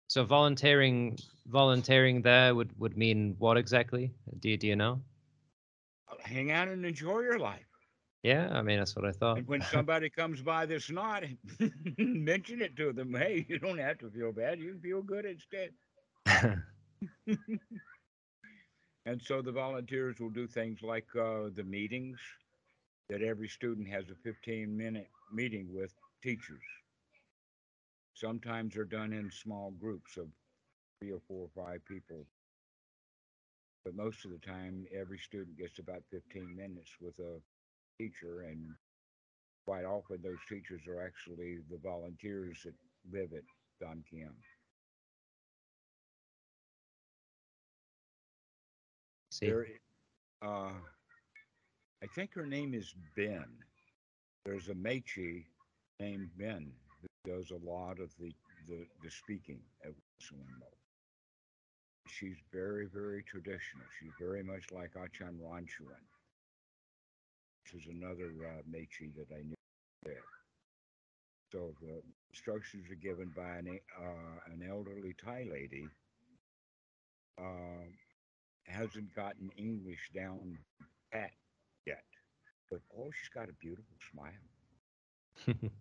[0.07, 4.13] So volunteering volunteering there would, would mean what exactly?
[4.39, 5.01] Do you, do you know?
[6.07, 7.67] Uh, Hang out and enjoy your life.
[8.23, 9.35] Yeah, I mean that's what I thought.
[9.35, 11.23] And when somebody comes by that's not,
[11.97, 13.13] mention it to them.
[13.13, 14.59] Hey, you don't have to feel bad.
[14.59, 15.73] You can feel good instead.
[19.05, 22.19] And so the volunteers will do things like uh, the meetings
[23.09, 26.63] that every student has a 15 minute meeting with teachers.
[28.13, 30.29] Sometimes they're done in small groups of
[30.99, 32.27] three or four or five people.
[33.83, 37.41] But most of the time, every student gets about 15 minutes with a
[37.97, 38.75] teacher, and
[39.65, 42.75] quite often, those teachers are actually the volunteers that
[43.11, 43.43] live at
[43.79, 44.35] Don Kim.
[49.41, 49.49] See.
[49.49, 49.67] There,
[50.43, 50.71] uh,
[52.03, 53.45] I think her name is Ben.
[54.45, 55.45] There's a Mechi
[55.99, 56.71] named Ben
[57.01, 58.31] who does a lot of the,
[58.67, 60.61] the, the speaking at Wesleyan
[62.07, 63.85] She's very, very traditional.
[63.99, 66.03] She's very much like Achan Ranjuan,
[67.63, 69.55] which is another uh, Mechi that I knew
[70.03, 70.25] there.
[71.51, 75.87] So the instructions are given by an, uh, an elderly Thai lady.
[77.39, 77.87] Uh,
[78.65, 80.57] hasn't gotten English down
[81.11, 81.31] pat
[81.85, 82.03] yet,
[82.69, 84.31] but oh, she's got a beautiful smile.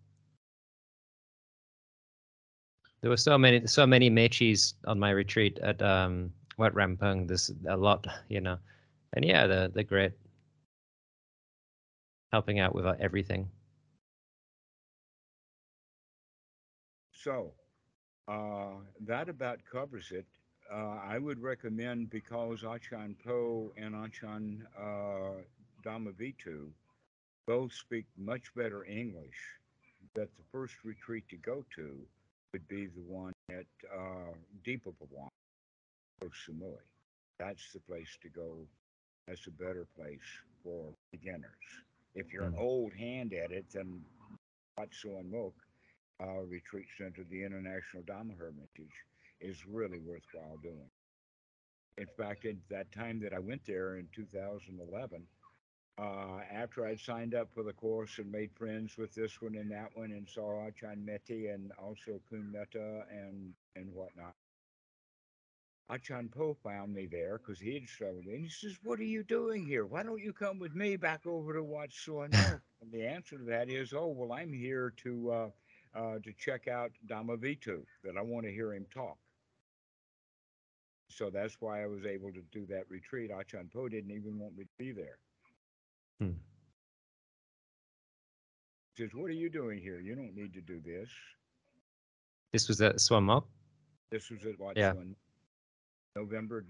[3.01, 7.27] there were so many so many mechis on my retreat at um Wat Ram Poeng.
[7.27, 8.57] There's a lot, you know.
[9.13, 10.13] And yeah, they're they're great.
[12.31, 13.49] Helping out with uh, everything.
[17.11, 17.53] So
[18.27, 20.25] uh, that about covers it.
[20.71, 25.41] Uh, I would recommend because Achan Po and Achan uh,
[25.83, 26.69] Dhammavidu
[27.45, 29.35] both speak much better English,
[30.15, 31.97] that the first retreat to go to
[32.53, 34.33] would be the one at uh,
[34.65, 35.27] Dipabhavan
[36.21, 36.77] or Samui.
[37.39, 38.57] That's the place to go.
[39.27, 40.19] That's a better place
[40.63, 41.67] for beginners.
[42.15, 42.59] If you're an Mm.
[42.59, 44.05] old hand at it, then
[44.77, 45.53] Wat Suan Mokkh
[46.21, 48.97] uh, Retreat Center, the International Dhamma Hermitage,
[49.41, 50.89] is really worthwhile doing.
[51.97, 55.27] In fact, at that time that I went there in 2011,
[55.97, 59.71] uh, after I'd signed up for the course and made friends with this one and
[59.71, 62.53] that one and saw Achan Meti and also Kun
[63.11, 64.35] and, and whatnot,
[65.89, 68.25] Achan Po found me there because he had struggled.
[68.25, 69.85] And he says, What are you doing here?
[69.85, 72.61] Why don't you come with me back over to watch Milk?
[72.81, 75.49] and the answer to that is, Oh, well, I'm here to uh,
[75.93, 79.17] uh, to check out Dhammavidu, that I want to hear him talk.
[81.11, 83.31] So that's why I was able to do that retreat.
[83.31, 85.17] Achan Po didn't even want me to be there.
[86.19, 86.31] Hmm.
[88.95, 89.99] He says, What are you doing here?
[89.99, 91.09] You don't need to do this.
[92.53, 93.47] This was at Swam Up.
[94.09, 94.93] This was at what, Yeah.
[96.15, 96.65] November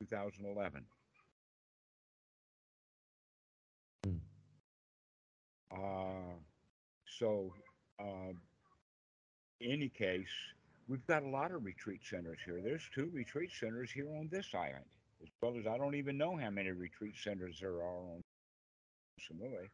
[0.00, 0.84] 2011.
[4.04, 4.16] Hmm.
[5.70, 6.34] Uh,
[7.18, 7.52] so,
[8.00, 8.32] uh,
[9.60, 10.26] any case,
[10.88, 12.60] we've got a lot of retreat centers here.
[12.62, 14.84] There's two retreat centers here on this island,
[15.22, 18.22] as well as I don't even know how many retreat centers there are on
[19.20, 19.68] Samui.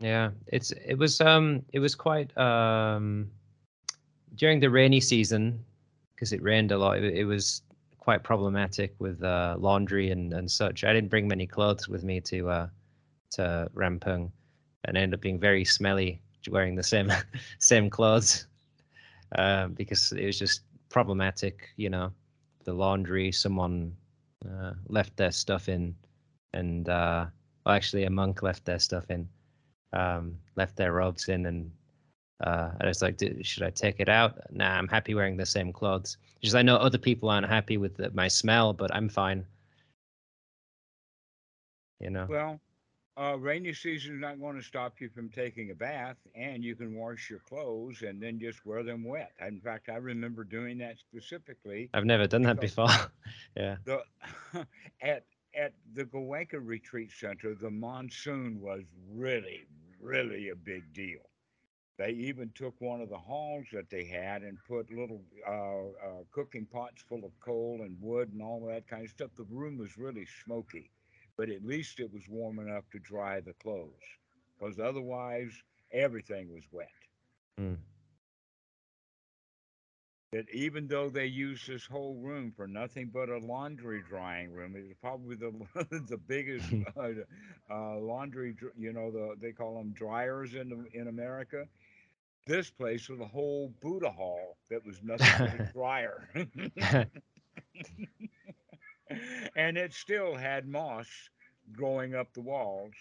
[0.00, 3.30] Yeah, it's it was um it was quite um
[4.36, 5.64] during the rainy season
[6.14, 6.98] because it rained a lot.
[6.98, 7.62] It, it was
[7.98, 10.84] quite problematic with uh, laundry and and such.
[10.84, 12.68] I didn't bring many clothes with me to uh
[13.32, 14.30] to Ram Poeng,
[14.84, 17.10] and ended up being very smelly wearing the same
[17.58, 18.46] same clothes
[19.36, 21.68] um, because it was just problematic.
[21.76, 22.12] You know,
[22.64, 23.32] the laundry.
[23.32, 23.96] Someone
[24.48, 25.94] uh, left their stuff in,
[26.52, 27.26] and uh,
[27.64, 29.28] well, actually a monk left their stuff in
[29.92, 31.70] um, left their robes in, and
[32.44, 34.38] uh, I was like, "D- should I take it out?
[34.50, 36.16] Nah, I'm happy wearing the same clothes.
[36.40, 39.44] Because I know other people aren't happy with the, my smell, but I'm fine.
[42.00, 42.26] You know?
[42.28, 42.60] Well,
[43.18, 46.76] uh, rainy season is not going to stop you from taking a bath, and you
[46.76, 49.32] can wash your clothes and then just wear them wet.
[49.46, 51.90] In fact, I remember doing that specifically.
[51.94, 52.88] I've never done that before.
[53.56, 53.76] yeah.
[53.84, 54.02] The
[55.02, 59.64] at at the Goenka Retreat Center, the monsoon was really,
[60.00, 61.20] really a big deal.
[61.98, 65.50] They even took one of the halls that they had and put little uh,
[66.06, 69.30] uh, cooking pots full of coal and wood and all that kind of stuff.
[69.36, 70.92] The room was really smoky,
[71.38, 74.18] but at least it was warm enough to dry the clothes
[74.58, 75.52] because otherwise
[75.92, 76.90] everything was wet.
[77.60, 77.78] Mm.
[80.32, 84.76] That even though they used this whole room for nothing but a laundry drying room,
[84.76, 85.52] it was probably the
[86.08, 87.10] the biggest uh,
[87.70, 88.56] uh, laundry.
[88.76, 91.68] You know, the they call them dryers in in America.
[92.46, 96.28] This place was a whole Buddha hall that was nothing but a dryer,
[99.56, 101.06] and it still had moss
[101.72, 102.94] growing up the walls.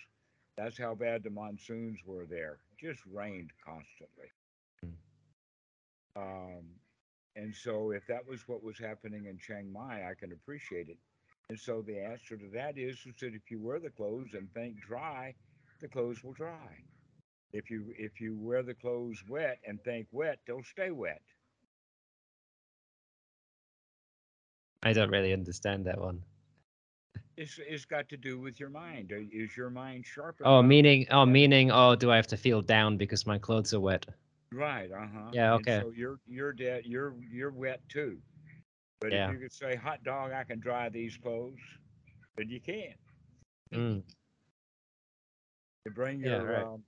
[0.58, 2.58] That's how bad the monsoons were there.
[2.80, 4.32] Just rained constantly.
[6.16, 6.64] Um,
[7.36, 10.98] and so, if that was what was happening in Chiang Mai, I can appreciate it.
[11.50, 14.52] And so, the answer to that is, is that if you wear the clothes and
[14.54, 15.36] think dry,
[15.80, 16.84] the clothes will dry.
[17.54, 21.22] If you if you wear the clothes wet and think wet, they'll stay wet.
[24.84, 26.24] I don't really understand that one.
[27.38, 29.12] It's it's got to do with your mind.
[29.12, 30.38] Is your mind sharp?
[30.44, 33.80] Oh, meaning oh, meaning oh, do I have to feel down because my clothes are
[33.80, 34.06] wet?
[34.52, 34.92] Right.
[34.92, 35.34] Uh huh.
[35.34, 35.84] Yeah, okay.
[35.84, 36.86] so you're you're dead.
[36.86, 38.20] You're you're wet too.
[39.00, 39.26] But Yeah.
[39.26, 41.60] if you could say, "Hot dog, I can dry these clothes,"
[42.38, 42.94] then you can.
[43.74, 44.04] Mm.
[45.86, 46.68] You bring Yeah, your right.
[46.74, 46.84] um,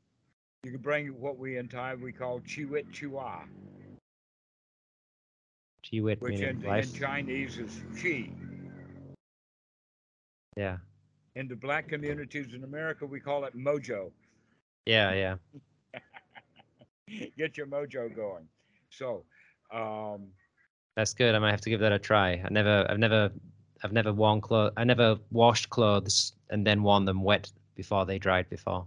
[0.64, 3.48] you can bring what we in Thai we call chiwit chua,
[5.92, 6.94] Chiwit which in, in.
[6.94, 8.30] Chinese is chi.
[10.58, 10.78] Yeah,
[11.36, 14.12] In the black communities in America, we call it mojo.
[14.86, 15.36] yeah, yeah.
[17.38, 18.48] Get your mojo going.
[18.90, 19.24] So,
[19.72, 20.28] um,
[20.96, 21.34] That's good.
[21.34, 22.42] I might have to give that a try.
[22.44, 23.32] I never, I've never,
[23.84, 24.74] I've never worn clothes.
[24.76, 28.50] I never washed clothes and then worn them wet before they dried.
[28.50, 28.86] Before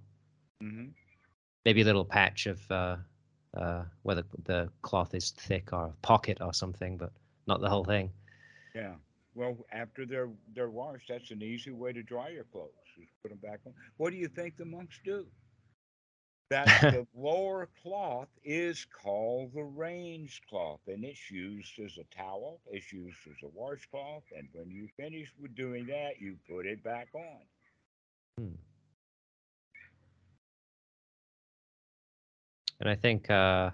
[0.63, 0.91] mhm.
[1.65, 2.97] maybe a little patch of uh,
[3.57, 7.13] uh, where the, the cloth is thick or a pocket or something, but
[7.47, 8.11] not the whole thing.
[8.75, 8.95] Yeah.
[9.35, 12.71] Well, after they're they're washed, that's an easy way to dry your clothes.
[13.01, 13.73] Is put them back on.
[13.97, 15.27] What do you think the monks do?
[16.51, 22.61] That the lower cloth is called the range cloth, and it's used as a towel.
[22.71, 26.83] It's used as a washcloth, and when you finish with doing that, you put it
[26.85, 27.41] back on.
[28.39, 28.55] Hmm.
[32.83, 33.71] And I think uh,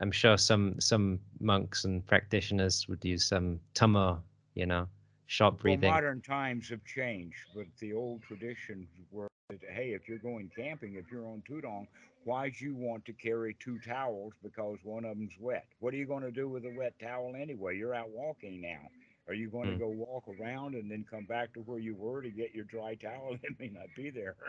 [0.00, 4.22] I'm sure some some monks and practitioners would use some tummo,
[4.54, 4.88] you know,
[5.26, 5.78] short Well, breathing.
[5.78, 10.94] modern times have changed, but the old traditions were that, hey, if you're going camping,
[10.94, 11.86] if you're on Tudong,
[12.24, 15.66] why'd you want to carry two towels because one of them's wet?
[15.80, 17.76] What are you going to do with a wet towel anyway?
[17.76, 18.90] You're out walking now.
[19.28, 19.76] Are you going to Hmm.
[19.76, 22.94] go walk around and then come back to where you were to get your dry
[22.94, 23.36] towel?
[23.42, 24.36] It may not be there.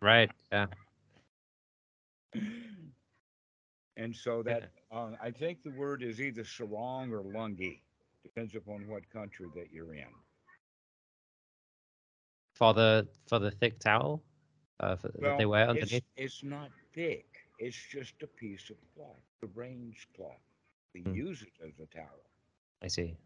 [0.00, 0.30] Right.
[0.52, 0.66] Yeah.
[3.96, 7.80] And so that uh, I think the word is either sarong or lungi,
[8.22, 10.12] depends upon what country that you're in.
[12.54, 14.22] For the for the thick towel
[14.80, 16.02] uh, for, that they wear it's underneath.
[16.16, 17.26] it's not thick.
[17.58, 20.42] It's just a piece of cloth, the range cloth.
[20.94, 21.12] They Hmm.
[21.12, 22.24] use it as a towel.
[22.82, 23.16] I see.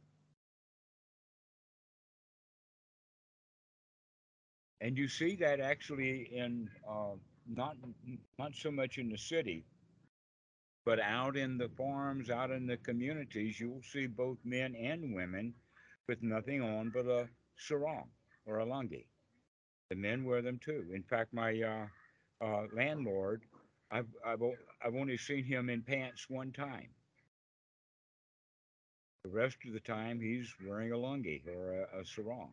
[4.80, 7.14] And you see that actually in uh,
[7.50, 7.76] not
[8.38, 9.64] not so much in the city,
[10.84, 15.54] but out in the farms, out in the communities, you'll see both men and women
[16.08, 18.08] with nothing on but a sarong
[18.46, 19.04] or a lungi.
[19.90, 20.86] The men wear them too.
[20.94, 21.86] In fact, my uh,
[22.44, 23.42] uh, landlord,
[23.90, 24.42] I've, I've
[24.84, 26.88] I've only seen him in pants one time.
[29.24, 32.52] The rest of the time, he's wearing a lungi or a, a sarong.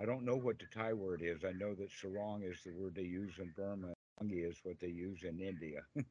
[0.00, 1.44] I don't know what the Thai word is.
[1.44, 3.94] I know that sarong is the word they use in Burma.
[4.22, 5.80] Lungi is what they use in India.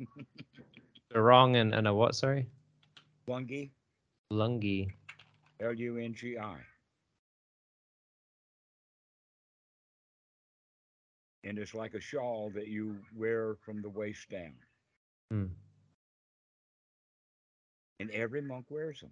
[1.14, 2.16] Sarong and, and a what?
[2.16, 2.48] Sorry.
[3.30, 3.70] Lungi,
[4.32, 4.90] Lungi.
[5.62, 6.58] L U N G I.
[11.44, 14.54] And it's like a shawl that you wear from the waist down.
[15.32, 15.46] Hmm.
[18.02, 19.12] And every monk wears them.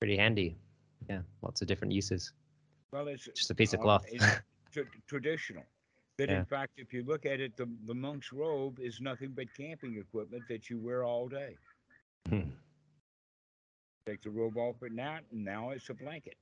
[0.00, 0.58] Pretty handy.
[1.08, 1.20] Yeah.
[1.42, 2.32] Lots of different uses.
[2.92, 4.06] Well, it's Just a piece of uh, cloth.
[5.06, 5.64] traditional.
[6.18, 6.38] That Yeah.
[6.40, 9.96] in fact, if you look at it, the, the monk's robe is nothing but camping
[9.98, 11.56] equipment that you wear all day.
[12.28, 12.50] Hmm.
[14.06, 16.36] Take the robe off at night, and now it's a blanket.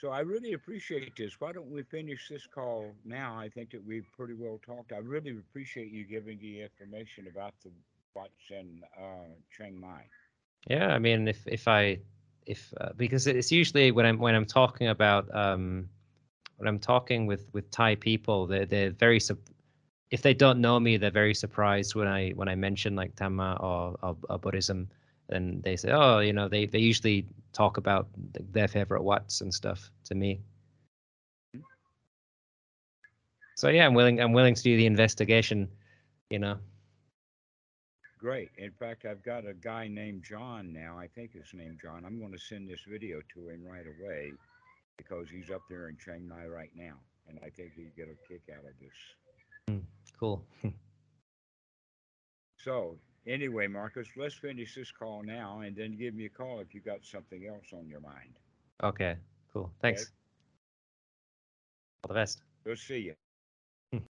[0.00, 1.40] So I really appreciate this.
[1.40, 3.38] Why don't we finish this call now?
[3.38, 4.92] I think that we've pretty well talked.
[4.92, 7.70] I really appreciate you giving the information about the
[8.14, 10.04] wats in uh, Chiang Mai.
[10.68, 11.98] Yeah, I mean, if if I
[12.46, 15.90] if uh, because it's usually when I'm when I'm talking about um
[16.56, 19.20] when I'm talking with with Thai people, they're they're very
[20.10, 23.62] if they don't know me, they're very surprised when I when I mention like Dhamma
[23.62, 24.88] or, or, or Buddhism,
[25.30, 28.08] and they say, oh, you know, they they usually talk about
[28.52, 30.40] their favorite wats and stuff to me.
[33.56, 35.68] So yeah, I'm willing I'm willing to do the investigation,
[36.30, 36.58] you know.
[38.18, 38.50] Great.
[38.58, 40.98] In fact, I've got a guy named John now.
[40.98, 42.04] I think his name John.
[42.04, 44.32] I'm going to send this video to him right away
[44.98, 46.96] because he's up there in Chiang Mai right now,
[47.28, 48.90] and I think he'd get a kick out of this.
[49.68, 49.84] Hmm,
[50.18, 50.44] cool.
[52.62, 56.74] So anyway, Marcus, let's finish this call now, and then give me a call if
[56.74, 58.34] you got something else on your mind.
[58.82, 59.16] okay,
[59.52, 59.72] cool.
[59.80, 60.12] Thanks.
[62.04, 62.42] All the best.
[62.64, 63.14] We'll see you.